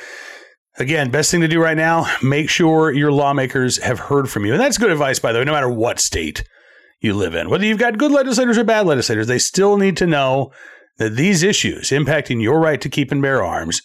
again, 0.78 1.12
best 1.12 1.32
thing 1.32 1.42
to 1.42 1.48
do 1.48 1.62
right 1.62 1.78
now, 1.78 2.14
make 2.22 2.50
sure 2.50 2.92
your 2.92 3.12
lawmakers 3.12 3.78
have 3.84 4.00
heard 4.00 4.30
from 4.30 4.46
you. 4.46 4.54
And 4.54 4.62
that's 4.62 4.78
good 4.78 4.92
advice, 4.92 5.20
by 5.20 5.32
the 5.32 5.40
way, 5.40 5.46
no 5.46 5.54
matter 5.54 5.70
what 5.70 6.00
state 6.00 6.44
you 7.00 7.14
live 7.14 7.36
in. 7.36 7.50
Whether 7.50 7.66
you've 7.66 7.80
got 7.80 7.98
good 7.98 8.12
legislators 8.12 8.58
or 8.58 8.64
bad 8.64 8.86
legislators, 8.86 9.28
they 9.28 9.40
still 9.40 9.78
need 9.78 9.98
to 9.98 10.08
know 10.08 10.52
that 10.98 11.16
these 11.16 11.42
issues 11.44 11.90
impacting 11.90 12.42
your 12.42 12.60
right 12.60 12.80
to 12.80 12.90
keep 12.90 13.12
and 13.12 13.22
bear 13.22 13.44
arms 13.44 13.82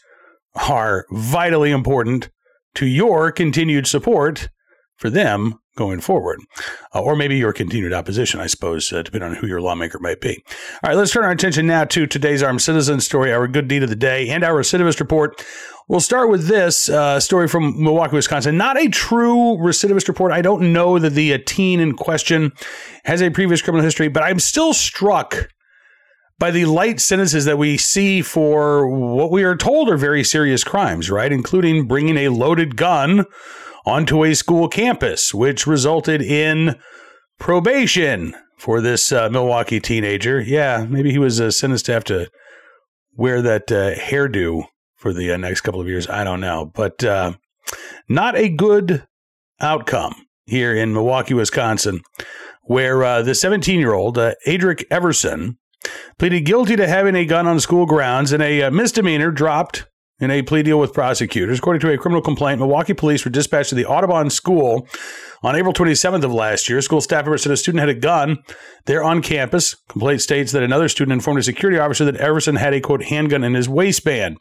are 0.69 1.07
vitally 1.11 1.71
important 1.71 2.29
to 2.75 2.87
your 2.87 3.33
continued 3.33 3.87
support 3.87 4.49
for 4.97 5.11
them 5.11 5.59
going 5.77 6.01
forward, 6.01 6.41
uh, 6.95 7.01
or 7.01 7.15
maybe 7.15 7.37
your 7.37 7.53
continued 7.53 7.93
opposition, 7.93 8.41
I 8.41 8.47
suppose, 8.47 8.93
uh, 8.93 9.03
depending 9.03 9.31
on 9.31 9.37
who 9.37 9.47
your 9.47 9.61
lawmaker 9.61 9.99
might 10.01 10.21
be. 10.21 10.43
All 10.83 10.91
right, 10.91 10.97
let's 10.97 11.13
turn 11.13 11.25
our 11.25 11.31
attention 11.31 11.67
now 11.67 11.85
to 11.85 12.07
today's 12.07 12.43
armed 12.43 12.63
citizen 12.63 13.01
story, 13.01 13.33
our 13.33 13.47
good 13.47 13.69
deed 13.69 13.83
of 13.83 13.89
the 13.89 13.97
day, 13.97 14.29
and 14.29 14.43
our 14.43 14.55
recidivist 14.55 14.99
report. 14.99 15.45
We'll 15.89 16.01
start 16.01 16.31
with 16.31 16.49
this 16.49 16.89
uh, 16.89 17.21
story 17.21 17.47
from 17.47 17.81
Milwaukee, 17.81 18.17
Wisconsin. 18.17 18.57
Not 18.57 18.77
a 18.77 18.89
true 18.89 19.57
recidivist 19.59 20.09
report. 20.09 20.33
I 20.33 20.43
don't 20.43 20.73
know 20.73 20.99
that 20.99 21.11
the 21.11 21.35
uh, 21.35 21.39
teen 21.47 21.79
in 21.79 21.93
question 21.93 22.53
has 23.05 23.23
a 23.23 23.31
previous 23.31 23.63
criminal 23.63 23.85
history, 23.85 24.09
but 24.09 24.25
I'm 24.25 24.41
still 24.41 24.75
struck 24.75 25.49
by 26.39 26.51
the 26.51 26.65
light 26.65 27.01
sentences 27.01 27.45
that 27.45 27.57
we 27.57 27.77
see 27.77 28.21
for 28.21 28.89
what 28.89 29.31
we 29.31 29.43
are 29.45 29.57
told 29.57 29.89
are 29.89 29.97
very 29.97 30.25
serious 30.25 30.65
crimes, 30.65 31.11
right? 31.11 31.33
Including 31.33 31.87
bringing 31.87 32.17
a 32.17 32.29
loaded 32.29 32.77
gun 32.77 33.25
onto 33.87 34.25
a 34.25 34.35
school 34.35 34.69
campus, 34.69 35.33
which 35.33 35.67
resulted 35.67 36.21
in 36.21 36.77
probation 37.39 38.35
for 38.59 38.81
this 38.81 39.13
uh, 39.13 39.29
Milwaukee 39.31 39.81
teenager. 39.81 40.41
Yeah, 40.41 40.87
maybe 40.89 41.13
he 41.13 41.19
was 41.19 41.41
uh, 41.41 41.51
sentenced 41.51 41.87
to 41.87 41.93
have 41.93 42.05
to 42.05 42.29
wear 43.15 43.41
that 43.43 43.71
uh, 43.71 43.95
hairdo 43.95 44.65
for 44.97 45.13
the 45.13 45.33
uh, 45.33 45.37
next 45.37 45.61
couple 45.61 45.81
of 45.81 45.89
years. 45.89 46.09
I 46.09 46.25
don't 46.25 46.41
know, 46.41 46.71
but 46.75 47.05
uh, 47.05 47.35
not 48.09 48.37
a 48.37 48.49
good 48.49 49.07
outcome 49.61 50.27
here 50.47 50.75
in 50.75 50.93
Milwaukee, 50.93 51.35
Wisconsin, 51.35 52.03
where 52.63 53.05
uh, 53.05 53.23
the 53.23 53.35
17 53.35 53.79
year 53.79 53.95
old 53.95 54.17
Adric 54.17 54.85
Everson 54.91 55.59
pleaded 56.19 56.41
guilty 56.41 56.77
to 56.77 56.89
having 56.89 57.15
a 57.15 57.25
gun 57.25 57.47
on 57.47 57.61
school 57.61 57.87
grounds 57.87 58.33
and 58.33 58.43
a 58.43 58.71
misdemeanor 58.71 59.31
dropped 59.31 59.87
in 60.19 60.31
a 60.31 60.43
plea 60.43 60.63
deal 60.63 60.79
with 60.79 60.95
prosecutors. 60.95 61.59
According 61.59 61.81
to 61.81 61.93
a 61.93 61.99
criminal 61.99 62.23
complaint, 62.23 62.61
Milwaukee 62.61 62.95
police 62.95 63.25
were 63.25 63.31
dispatched 63.31 63.71
to 63.71 63.75
the 63.75 63.87
Audubon 63.87 64.31
School 64.31 64.89
on 65.43 65.57
April 65.57 65.73
27th 65.73 66.25
of 66.25 66.33
last 66.33 66.69
year. 66.69 66.81
School 66.81 67.01
staff 67.01 67.25
member 67.25 67.39
said 67.39 67.53
a 67.53 67.57
student 67.57 67.81
had 67.81 67.89
a 67.89 67.95
gun 67.95 68.39
there 68.87 69.03
on 69.03 69.21
campus. 69.21 69.75
Complaint 69.89 70.23
states 70.23 70.53
that 70.53 70.63
another 70.63 70.89
student 70.89 71.13
informed 71.13 71.41
a 71.41 71.43
security 71.43 71.79
officer 71.79 72.05
that 72.05 72.17
Everson 72.17 72.57
had 72.57 72.73
a 72.73 72.81
quote 72.81 73.05
handgun 73.05 73.45
in 73.45 73.55
his 73.55 73.69
waistband. 73.69 74.39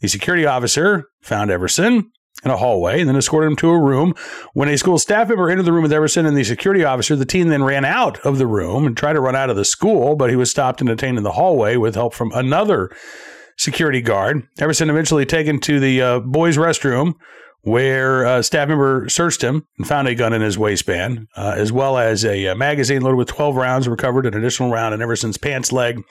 The 0.00 0.08
security 0.08 0.46
officer 0.46 1.08
found 1.20 1.50
Everson 1.50 2.12
in 2.44 2.52
a 2.52 2.56
hallway 2.56 3.00
and 3.00 3.08
then 3.08 3.16
escorted 3.16 3.50
him 3.50 3.56
to 3.56 3.70
a 3.70 3.80
room. 3.80 4.14
When 4.54 4.68
a 4.68 4.78
school 4.78 4.98
staff 4.98 5.28
member 5.28 5.50
entered 5.50 5.64
the 5.64 5.72
room 5.72 5.82
with 5.82 5.92
Everson 5.92 6.24
and 6.24 6.36
the 6.36 6.44
security 6.44 6.84
officer, 6.84 7.16
the 7.16 7.24
teen 7.24 7.48
then 7.48 7.64
ran 7.64 7.84
out 7.84 8.20
of 8.20 8.38
the 8.38 8.46
room 8.46 8.86
and 8.86 8.96
tried 8.96 9.14
to 9.14 9.20
run 9.20 9.34
out 9.34 9.50
of 9.50 9.56
the 9.56 9.64
school, 9.64 10.14
but 10.14 10.30
he 10.30 10.36
was 10.36 10.48
stopped 10.48 10.80
and 10.80 10.88
detained 10.88 11.18
in 11.18 11.24
the 11.24 11.32
hallway 11.32 11.76
with 11.76 11.96
help 11.96 12.14
from 12.14 12.30
another 12.32 12.90
security 13.58 14.00
guard. 14.00 14.46
Everson 14.58 14.88
eventually 14.88 15.26
taken 15.26 15.60
to 15.60 15.80
the 15.80 16.00
uh, 16.00 16.20
boys' 16.20 16.56
restroom 16.56 17.14
where 17.62 18.24
a 18.24 18.42
staff 18.42 18.68
member 18.68 19.08
searched 19.08 19.42
him 19.42 19.66
and 19.76 19.86
found 19.86 20.08
a 20.08 20.14
gun 20.14 20.32
in 20.32 20.40
his 20.40 20.56
waistband, 20.56 21.26
uh, 21.36 21.54
as 21.56 21.72
well 21.72 21.98
as 21.98 22.24
a, 22.24 22.46
a, 22.46 22.54
magazine 22.54 23.02
loaded 23.02 23.16
with 23.16 23.28
12 23.28 23.56
rounds, 23.56 23.88
recovered 23.88 24.26
an 24.26 24.34
additional 24.34 24.70
round 24.70 24.94
in 24.94 25.02
Everson's 25.02 25.36
pants 25.36 25.72
leg. 25.72 26.02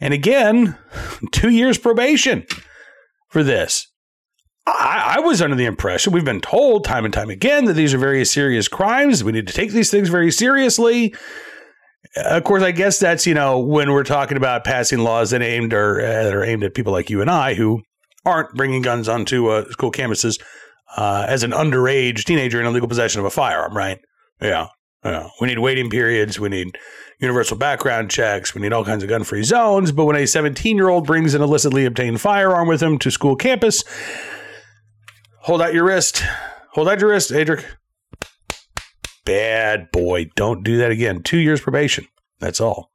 And 0.00 0.14
again, 0.14 0.76
two 1.32 1.50
years 1.50 1.78
probation 1.78 2.46
for 3.28 3.42
this. 3.42 3.86
I, 4.66 5.16
I, 5.16 5.20
was 5.20 5.40
under 5.40 5.56
the 5.56 5.64
impression 5.64 6.12
we've 6.12 6.24
been 6.24 6.40
told 6.40 6.84
time 6.84 7.04
and 7.04 7.12
time 7.12 7.30
again 7.30 7.64
that 7.64 7.72
these 7.74 7.94
are 7.94 7.98
very 7.98 8.24
serious 8.24 8.68
crimes. 8.68 9.24
We 9.24 9.32
need 9.32 9.46
to 9.46 9.52
take 9.52 9.72
these 9.72 9.90
things 9.90 10.08
very 10.08 10.30
seriously. 10.30 11.14
Of 12.16 12.44
course, 12.44 12.62
I 12.62 12.72
guess 12.72 12.98
that's 12.98 13.26
you 13.26 13.34
know 13.34 13.58
when 13.58 13.92
we're 13.92 14.04
talking 14.04 14.36
about 14.36 14.64
passing 14.64 15.00
laws 15.00 15.30
that 15.30 15.42
aimed 15.42 15.72
or 15.72 16.00
uh, 16.00 16.24
that 16.24 16.34
are 16.34 16.44
aimed 16.44 16.64
at 16.64 16.74
people 16.74 16.92
like 16.92 17.10
you 17.10 17.20
and 17.20 17.30
I 17.30 17.54
who 17.54 17.82
aren't 18.24 18.54
bringing 18.54 18.82
guns 18.82 19.08
onto 19.08 19.48
uh, 19.48 19.64
school 19.70 19.92
campuses 19.92 20.40
uh, 20.96 21.24
as 21.28 21.42
an 21.42 21.52
underage 21.52 22.24
teenager 22.24 22.60
in 22.60 22.66
illegal 22.66 22.88
possession 22.88 23.20
of 23.20 23.26
a 23.26 23.30
firearm, 23.30 23.76
right? 23.76 23.98
Yeah, 24.40 24.68
yeah. 25.04 25.28
We 25.40 25.48
need 25.48 25.60
waiting 25.60 25.88
periods. 25.88 26.40
We 26.40 26.48
need 26.48 26.76
universal 27.20 27.56
background 27.56 28.10
checks. 28.10 28.54
We 28.54 28.60
need 28.60 28.72
all 28.72 28.84
kinds 28.84 29.04
of 29.04 29.08
gun 29.08 29.22
free 29.22 29.44
zones. 29.44 29.92
But 29.92 30.06
when 30.06 30.16
a 30.16 30.26
17 30.26 30.76
year 30.76 30.88
old 30.88 31.06
brings 31.06 31.34
an 31.34 31.42
illicitly 31.42 31.84
obtained 31.84 32.20
firearm 32.20 32.66
with 32.66 32.82
him 32.82 32.98
to 32.98 33.10
school 33.10 33.36
campus, 33.36 33.84
Hold 35.44 35.62
out 35.62 35.72
your 35.72 35.84
wrist. 35.84 36.22
Hold 36.72 36.88
out 36.88 37.00
your 37.00 37.10
wrist, 37.10 37.30
Adric. 37.30 37.64
Bad 39.24 39.90
boy. 39.90 40.30
Don't 40.36 40.62
do 40.62 40.78
that 40.78 40.90
again. 40.90 41.22
Two 41.22 41.38
years 41.38 41.60
probation. 41.60 42.06
That's 42.38 42.60
all. 42.60 42.90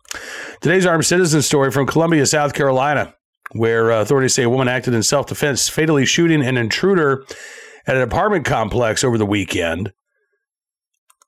Today's 0.62 0.86
armed 0.86 1.06
citizen 1.06 1.42
story 1.42 1.72
from 1.72 1.86
Columbia, 1.86 2.26
South 2.26 2.54
Carolina, 2.54 3.14
where 3.52 3.92
uh, 3.92 4.02
authorities 4.02 4.34
say 4.34 4.44
a 4.44 4.50
woman 4.50 4.68
acted 4.68 4.94
in 4.94 5.04
self 5.04 5.28
defense, 5.28 5.70
fatally 5.70 6.06
shooting 6.06 6.44
an 6.44 6.58
intruder 6.58 7.26
at 7.88 7.96
an 7.96 8.02
apartment 8.02 8.46
complex 8.46 9.04
over 9.04 9.18
the 9.18 9.26
weekend. 9.26 9.94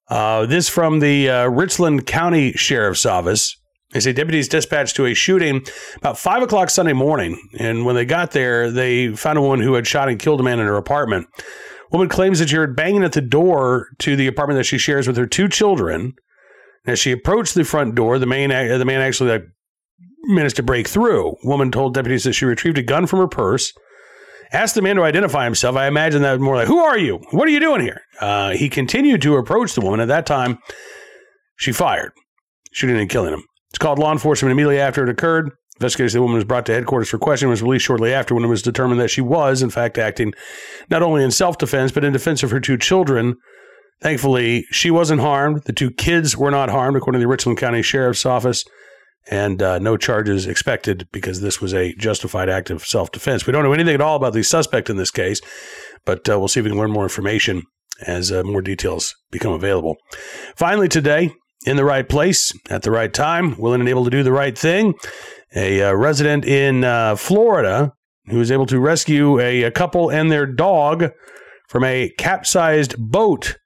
Uh, 0.10 0.46
this 0.46 0.70
from 0.70 1.00
the 1.00 1.30
uh, 1.30 1.48
Richland 1.48 2.08
County 2.08 2.54
Sheriff's 2.54 3.06
Office. 3.06 3.58
They 3.92 4.00
say 4.01 4.13
deputies 4.13 4.50
dispatched 4.50 4.96
to 4.98 5.06
a 5.06 5.13
shooting 5.13 5.66
about 5.96 6.18
five 6.18 6.42
o'clock 6.44 6.70
Sunday 6.70 6.94
morning. 6.94 7.42
And 7.58 7.86
when 7.86 7.96
they 7.96 8.06
got 8.06 8.32
there, 8.32 8.70
they 8.70 9.16
found 9.16 9.38
a 9.38 9.42
woman 9.42 9.62
who 9.62 9.75
had 9.75 9.88
shot 9.88 10.10
and 10.10 10.20
killed 10.20 10.39
a 10.42 10.44
man 10.44 10.60
in 10.60 10.66
her 10.66 10.75
apartment. 10.75 11.27
Woman 11.91 12.10
claims 12.10 12.39
that 12.39 12.50
she 12.50 12.56
heard 12.56 12.75
banging 12.75 13.03
at 13.03 13.13
the 13.13 13.22
door 13.22 13.88
to 14.00 14.15
the 14.15 14.27
apartment 14.27 14.58
that 14.58 14.65
she 14.65 14.77
shares 14.77 15.08
with 15.08 15.17
her 15.17 15.25
two 15.25 15.48
children. 15.48 16.13
As 16.86 17.00
she 17.00 17.12
approached 17.12 17.53
the 17.53 17.63
front 17.63 17.96
door, 17.96 18.17
the 18.17 18.25
man, 18.25 18.50
the 18.50 18.86
man 18.86 19.01
actually 19.01 19.32
like, 19.32 19.44
managed 20.24 20.56
to 20.58 20.63
break 20.63 20.88
through. 20.88 21.36
Woman 21.44 21.72
told 21.72 21.94
deputies 21.94 22.24
that 22.24 22.34
she 22.34 22.46
retrieved 22.46 22.77
a 22.77 22.84
gun 22.84 23.08
from 23.08 23.20
her 23.20 23.27
purse, 23.27 23.74
asked 24.51 24.75
the 24.75 24.82
man 24.82 24.96
to 24.96 25.03
identify 25.03 25.44
himself. 25.44 25.75
I 25.75 25.88
imagine 25.88 26.22
that 26.22 26.39
more 26.39 26.56
like, 26.56 26.67
Who 26.67 26.79
are 26.79 26.98
you? 26.98 27.20
What 27.32 27.48
are 27.48 27.51
you 27.51 27.60
doing 27.60 27.82
here? 27.82 28.01
Uh, 28.20 28.51
he 28.51 28.70
continued 28.70 29.22
to 29.24 29.36
approach 29.36 29.74
the 29.74 29.82
woman. 29.82 30.00
At 30.00 30.08
that 30.08 30.25
time, 30.25 30.60
she 31.58 31.72
fired, 31.72 32.12
shooting 32.72 32.98
and 32.98 33.10
killing 33.10 33.34
him. 33.34 33.44
It's 33.70 33.79
called 33.79 34.00
law 34.00 34.12
enforcement 34.12 34.51
immediately 34.51 34.79
after 34.79 35.03
it 35.03 35.10
occurred. 35.10 35.52
Investigators 35.78 36.13
say 36.13 36.18
the 36.18 36.22
woman 36.24 36.36
was 36.36 36.44
brought 36.44 36.66
to 36.66 36.74
headquarters 36.74 37.10
for 37.10 37.20
questioning 37.20 37.52
was 37.52 37.62
released 37.62 37.86
shortly 37.86 38.13
after 38.13 38.34
when 38.34 38.44
it 38.44 38.48
was 38.48 38.62
determined 38.62 39.00
that 39.00 39.10
she 39.10 39.22
was, 39.22 39.62
in 39.62 39.70
fact, 39.70 39.98
acting 39.98 40.34
not 40.90 41.04
only 41.04 41.24
in 41.24 41.32
self 41.32 41.58
defense, 41.58 41.92
but 41.92 42.04
in 42.04 42.13
defense 42.13 42.42
of 42.44 42.52
her 42.52 42.60
two 42.60 42.78
children. 42.78 43.36
Thankfully, 44.02 44.66
she 44.72 44.92
wasn't 44.92 45.22
harmed. 45.22 45.63
The 45.66 45.74
two 45.74 45.92
kids 45.92 46.36
were 46.36 46.52
not 46.52 46.70
harmed, 46.70 46.98
according 46.98 47.20
to 47.20 47.24
the 47.24 47.28
Richland 47.28 47.58
County 47.58 47.82
Sheriff's 47.82 48.26
Office, 48.26 48.63
and 49.30 49.62
uh, 49.62 49.80
no 49.80 49.98
charges 49.98 50.48
expected 50.48 51.08
because 51.12 51.42
this 51.42 51.62
was 51.62 51.74
a 51.74 51.94
justified 51.96 52.50
act 52.50 52.70
of 52.70 52.86
self 52.86 53.12
defense. 53.12 53.46
We 53.46 53.54
don't 53.54 53.63
know 53.63 53.74
anything 53.74 53.96
at 53.96 54.02
all 54.02 54.16
about 54.16 54.34
the 54.34 54.44
suspect 54.44 54.90
in 54.90 54.98
this 54.98 55.12
case, 55.12 55.42
but 56.06 56.28
uh, 56.30 56.40
we'll 56.40 56.48
see 56.48 56.60
if 56.60 56.63
we 56.63 56.72
can 56.72 56.80
learn 56.80 56.92
more 56.92 57.04
information 57.04 57.63
as 58.06 58.32
uh, 58.32 58.44
more 58.44 58.62
details 58.62 59.16
become 59.32 59.54
available. 59.54 59.96
Finally, 60.56 60.88
today, 60.88 61.32
in 61.66 61.76
the 61.76 61.86
right 61.86 62.08
place 62.08 62.54
at 62.70 62.84
the 62.84 62.92
right 62.92 63.13
time, 63.13 63.58
willing 63.58 63.82
and 63.82 63.90
able 63.90 64.04
to 64.04 64.10
do 64.10 64.24
the 64.24 64.32
right 64.32 64.58
thing. 64.58 64.94
A 65.55 65.81
uh, 65.81 65.93
resident 65.93 66.45
in 66.45 66.83
uh, 66.83 67.15
Florida 67.15 67.93
who 68.27 68.38
was 68.38 68.51
able 68.51 68.65
to 68.65 68.79
rescue 68.79 69.39
a, 69.39 69.63
a 69.63 69.71
couple 69.71 70.10
and 70.10 70.31
their 70.31 70.45
dog 70.45 71.12
from 71.67 71.83
a 71.83 72.12
capsized 72.17 72.95
boat 72.97 73.57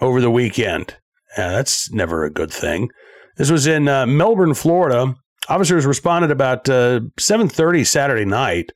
over 0.00 0.20
the 0.20 0.30
weekend. 0.30 0.96
Yeah, 1.36 1.50
that's 1.50 1.92
never 1.92 2.24
a 2.24 2.30
good 2.30 2.52
thing. 2.52 2.90
This 3.36 3.50
was 3.50 3.66
in 3.66 3.88
uh, 3.88 4.06
Melbourne, 4.06 4.54
Florida. 4.54 5.14
Officers 5.48 5.86
responded 5.86 6.30
about 6.30 6.68
uh, 6.68 7.00
7:30 7.18 7.86
Saturday 7.86 8.24
night, 8.24 8.72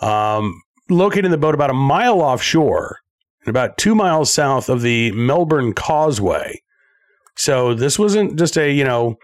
um, 0.00 0.60
locating 0.90 1.30
the 1.30 1.38
boat 1.38 1.54
about 1.54 1.70
a 1.70 1.74
mile 1.74 2.20
offshore 2.20 2.98
and 3.40 3.48
about 3.48 3.78
two 3.78 3.94
miles 3.94 4.32
south 4.32 4.68
of 4.68 4.82
the 4.82 5.10
Melbourne 5.12 5.72
Causeway. 5.72 6.60
So 7.36 7.74
this 7.74 7.98
wasn't 7.98 8.38
just 8.38 8.58
a, 8.58 8.70
you 8.70 8.84
know, 8.84 9.16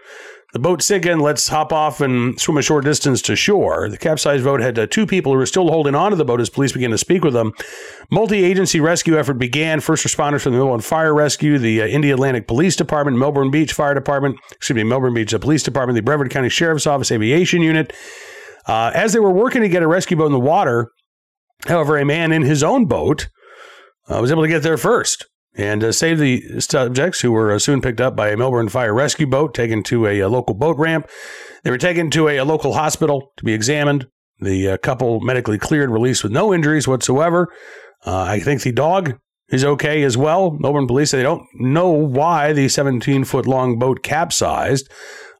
the 0.51 0.59
boat's 0.59 0.85
sinking, 0.85 1.19
let's 1.19 1.47
hop 1.47 1.71
off 1.71 2.01
and 2.01 2.39
swim 2.39 2.57
a 2.57 2.61
short 2.63 2.83
distance 2.83 3.21
to 3.21 3.35
shore. 3.35 3.87
The 3.87 3.97
capsized 3.97 4.43
boat 4.43 4.61
had 4.61 4.79
uh, 4.79 4.87
two 4.87 5.05
people 5.05 5.31
who 5.31 5.37
were 5.37 5.45
still 5.45 5.69
holding 5.69 5.93
onto 5.93 6.17
the 6.17 6.25
boat 6.25 6.41
as 6.41 6.49
police 6.49 6.71
began 6.71 6.89
to 6.89 6.97
speak 6.97 7.23
with 7.23 7.33
them. 7.33 7.53
Multi 8.09 8.43
agency 8.43 8.79
rescue 8.79 9.17
effort 9.17 9.35
began. 9.35 9.79
First 9.79 10.05
responders 10.05 10.41
from 10.41 10.53
the 10.53 10.57
Melbourne 10.57 10.81
Fire 10.81 11.13
Rescue, 11.13 11.59
the 11.59 11.83
uh, 11.83 11.87
Indialantic 11.87 12.47
Police 12.47 12.75
Department, 12.75 13.17
Melbourne 13.17 13.51
Beach 13.51 13.73
Fire 13.73 13.93
Department, 13.93 14.39
excuse 14.51 14.75
me, 14.75 14.83
Melbourne 14.83 15.13
Beach 15.13 15.33
uh, 15.33 15.37
Police 15.37 15.61
Department, 15.61 15.95
the 15.95 16.01
Brevard 16.01 16.31
County 16.31 16.49
Sheriff's 16.49 16.87
Office 16.87 17.11
Aviation 17.11 17.61
Unit. 17.61 17.93
Uh, 18.65 18.91
as 18.95 19.13
they 19.13 19.19
were 19.19 19.31
working 19.31 19.61
to 19.61 19.69
get 19.69 19.83
a 19.83 19.87
rescue 19.87 20.17
boat 20.17 20.27
in 20.27 20.31
the 20.31 20.39
water, 20.39 20.91
however, 21.67 21.97
a 21.97 22.05
man 22.05 22.31
in 22.31 22.41
his 22.41 22.63
own 22.63 22.85
boat 22.85 23.29
uh, 24.07 24.19
was 24.19 24.31
able 24.31 24.41
to 24.41 24.49
get 24.49 24.63
there 24.63 24.77
first 24.77 25.27
and 25.59 25.83
uh, 25.83 25.91
saved 25.91 26.21
the 26.21 26.61
subjects 26.61 27.19
who 27.19 27.33
were 27.33 27.51
uh, 27.51 27.59
soon 27.59 27.81
picked 27.81 27.99
up 27.99 28.15
by 28.15 28.29
a 28.29 28.37
Melbourne 28.37 28.69
fire 28.69 28.93
rescue 28.93 29.27
boat 29.27 29.53
taken 29.53 29.83
to 29.83 30.07
a, 30.07 30.21
a 30.21 30.29
local 30.29 30.55
boat 30.55 30.77
ramp. 30.77 31.09
They 31.63 31.69
were 31.69 31.77
taken 31.77 32.09
to 32.11 32.29
a, 32.29 32.37
a 32.37 32.45
local 32.45 32.73
hospital 32.73 33.33
to 33.35 33.43
be 33.43 33.53
examined. 33.53 34.07
The 34.39 34.69
uh, 34.69 34.77
couple 34.77 35.19
medically 35.19 35.57
cleared, 35.57 35.89
released 35.89 36.23
with 36.23 36.31
no 36.31 36.53
injuries 36.53 36.87
whatsoever. 36.87 37.49
Uh, 38.05 38.21
I 38.21 38.39
think 38.39 38.61
the 38.61 38.71
dog 38.71 39.19
is 39.49 39.65
okay 39.65 40.03
as 40.03 40.15
well. 40.15 40.51
Melbourne 40.51 40.87
police 40.87 41.11
say 41.11 41.17
they 41.17 41.23
don't 41.23 41.45
know 41.55 41.89
why 41.89 42.53
the 42.53 42.69
17 42.69 43.25
foot 43.25 43.45
long 43.45 43.77
boat 43.77 44.01
capsized, 44.01 44.89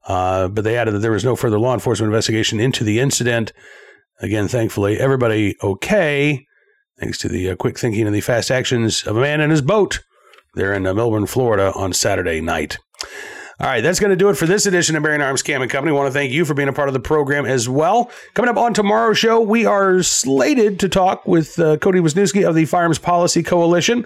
uh, 0.05 0.49
but 0.49 0.65
they 0.65 0.75
added 0.75 0.95
that 0.95 0.99
there 0.99 1.13
was 1.13 1.23
no 1.23 1.37
further 1.37 1.57
law 1.57 1.73
enforcement 1.73 2.09
investigation 2.09 2.59
into 2.59 2.83
the 2.83 2.99
incident. 2.99 3.53
Again, 4.19 4.49
thankfully, 4.49 4.99
everybody 4.99 5.55
okay, 5.63 6.45
thanks 6.99 7.17
to 7.19 7.29
the 7.29 7.51
uh, 7.51 7.55
quick 7.55 7.79
thinking 7.79 8.05
and 8.05 8.13
the 8.13 8.19
fast 8.19 8.51
actions 8.51 9.03
of 9.03 9.15
a 9.15 9.21
man 9.21 9.39
in 9.39 9.49
his 9.49 9.61
boat 9.61 10.01
there 10.59 10.73
in 10.73 10.85
uh, 10.85 10.93
Melbourne, 10.93 11.25
Florida 11.25 11.71
on 11.73 11.93
Saturday 11.93 12.41
night. 12.41 12.77
All 13.61 13.67
right, 13.67 13.81
that's 13.81 13.99
going 13.99 14.11
to 14.11 14.15
do 14.15 14.29
it 14.29 14.35
for 14.35 14.45
this 14.45 14.65
edition 14.65 14.95
of 14.95 15.03
Bearing 15.03 15.21
Arms 15.21 15.41
Cam 15.41 15.61
and 15.61 15.69
Company. 15.69 15.93
I 15.93 15.97
want 15.97 16.07
to 16.07 16.13
thank 16.13 16.31
you 16.31 16.45
for 16.45 16.53
being 16.53 16.69
a 16.69 16.73
part 16.73 16.87
of 16.87 16.93
the 16.93 16.99
program 16.99 17.45
as 17.45 17.67
well. 17.67 18.09
Coming 18.33 18.49
up 18.49 18.55
on 18.55 18.73
tomorrow's 18.73 19.17
show, 19.17 19.41
we 19.41 19.65
are 19.65 20.01
slated 20.01 20.79
to 20.79 20.87
talk 20.87 21.27
with 21.27 21.59
uh, 21.59 21.75
Cody 21.77 21.99
Wisniewski 21.99 22.47
of 22.47 22.55
the 22.55 22.63
Firearms 22.63 22.99
Policy 22.99 23.43
Coalition. 23.43 24.05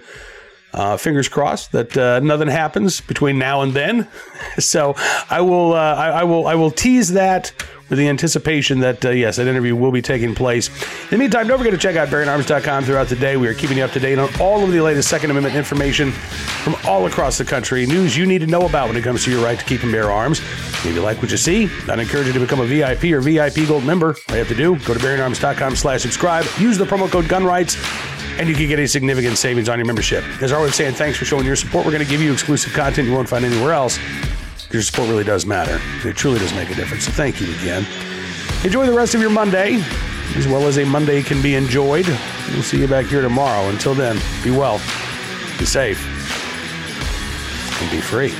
Uh, 0.74 0.96
fingers 0.96 1.28
crossed 1.28 1.70
that 1.70 1.96
uh, 1.96 2.18
nothing 2.18 2.48
happens 2.48 3.00
between 3.00 3.38
now 3.38 3.62
and 3.62 3.72
then. 3.72 4.08
so 4.58 4.94
I 5.30 5.40
will, 5.40 5.72
uh, 5.72 5.94
I, 5.94 6.08
I, 6.08 6.24
will, 6.24 6.48
I 6.48 6.56
will 6.56 6.72
tease 6.72 7.12
that 7.12 7.52
with 7.88 7.98
the 7.98 8.08
anticipation 8.08 8.80
that, 8.80 9.04
uh, 9.04 9.10
yes, 9.10 9.36
that 9.36 9.46
interview 9.46 9.76
will 9.76 9.92
be 9.92 10.02
taking 10.02 10.34
place. 10.34 10.68
In 11.04 11.10
the 11.10 11.18
meantime, 11.18 11.46
don't 11.46 11.58
forget 11.58 11.72
to 11.72 11.78
check 11.78 11.94
out 11.94 12.08
BearingArms.com 12.08 12.84
throughout 12.84 13.06
the 13.06 13.14
day. 13.14 13.36
We 13.36 13.46
are 13.46 13.54
keeping 13.54 13.78
you 13.78 13.84
up 13.84 13.92
to 13.92 14.00
date 14.00 14.18
on 14.18 14.28
all 14.40 14.64
of 14.64 14.72
the 14.72 14.80
latest 14.80 15.08
Second 15.08 15.30
Amendment 15.30 15.54
information 15.54 16.10
from 16.10 16.74
all 16.86 17.06
across 17.06 17.38
the 17.38 17.44
country, 17.44 17.86
news 17.86 18.16
you 18.16 18.26
need 18.26 18.40
to 18.40 18.46
know 18.46 18.66
about 18.66 18.88
when 18.88 18.96
it 18.96 19.02
comes 19.02 19.22
to 19.24 19.30
your 19.30 19.44
right 19.44 19.58
to 19.58 19.64
keep 19.64 19.82
and 19.84 19.92
bear 19.92 20.10
arms. 20.10 20.40
If 20.40 20.86
you 20.86 21.00
like 21.02 21.22
what 21.22 21.30
you 21.30 21.36
see, 21.36 21.68
I'd 21.88 22.00
encourage 22.00 22.26
you 22.26 22.32
to 22.32 22.40
become 22.40 22.60
a 22.60 22.66
VIP 22.66 23.04
or 23.12 23.20
VIP 23.20 23.68
Gold 23.68 23.84
member. 23.84 24.16
All 24.28 24.34
you 24.34 24.38
have 24.38 24.48
to 24.48 24.54
do, 24.54 24.76
go 24.80 24.94
to 24.94 25.00
BearingArms.com 25.00 25.76
slash 25.76 26.02
subscribe, 26.02 26.46
use 26.58 26.78
the 26.78 26.84
promo 26.84 27.08
code 27.08 27.26
GUNRIGHTS, 27.26 28.13
and 28.38 28.48
you 28.48 28.54
can 28.54 28.66
get 28.68 28.78
a 28.78 28.88
significant 28.88 29.38
savings 29.38 29.68
on 29.68 29.78
your 29.78 29.86
membership. 29.86 30.24
As 30.42 30.52
always 30.52 30.74
saying, 30.74 30.94
thanks 30.94 31.18
for 31.18 31.24
showing 31.24 31.44
your 31.44 31.56
support. 31.56 31.84
We're 31.84 31.92
going 31.92 32.04
to 32.04 32.10
give 32.10 32.20
you 32.20 32.32
exclusive 32.32 32.72
content 32.72 33.08
you 33.08 33.14
won't 33.14 33.28
find 33.28 33.44
anywhere 33.44 33.72
else. 33.72 33.98
Your 34.70 34.82
support 34.82 35.08
really 35.08 35.24
does 35.24 35.46
matter. 35.46 35.80
It 36.08 36.16
truly 36.16 36.38
does 36.38 36.52
make 36.54 36.70
a 36.70 36.74
difference. 36.74 37.04
So 37.04 37.12
thank 37.12 37.40
you 37.40 37.46
again. 37.60 37.86
Enjoy 38.64 38.86
the 38.86 38.92
rest 38.92 39.14
of 39.14 39.20
your 39.20 39.30
Monday. 39.30 39.80
as 40.36 40.48
well 40.48 40.66
as 40.66 40.78
a 40.78 40.84
Monday 40.84 41.22
can 41.22 41.40
be 41.42 41.54
enjoyed. 41.54 42.06
We'll 42.50 42.62
see 42.62 42.80
you 42.80 42.88
back 42.88 43.06
here 43.06 43.22
tomorrow. 43.22 43.68
Until 43.68 43.94
then, 43.94 44.18
be 44.42 44.50
well, 44.50 44.78
be 45.58 45.64
safe, 45.64 46.00
and 47.80 47.90
be 47.90 48.00
free. 48.00 48.32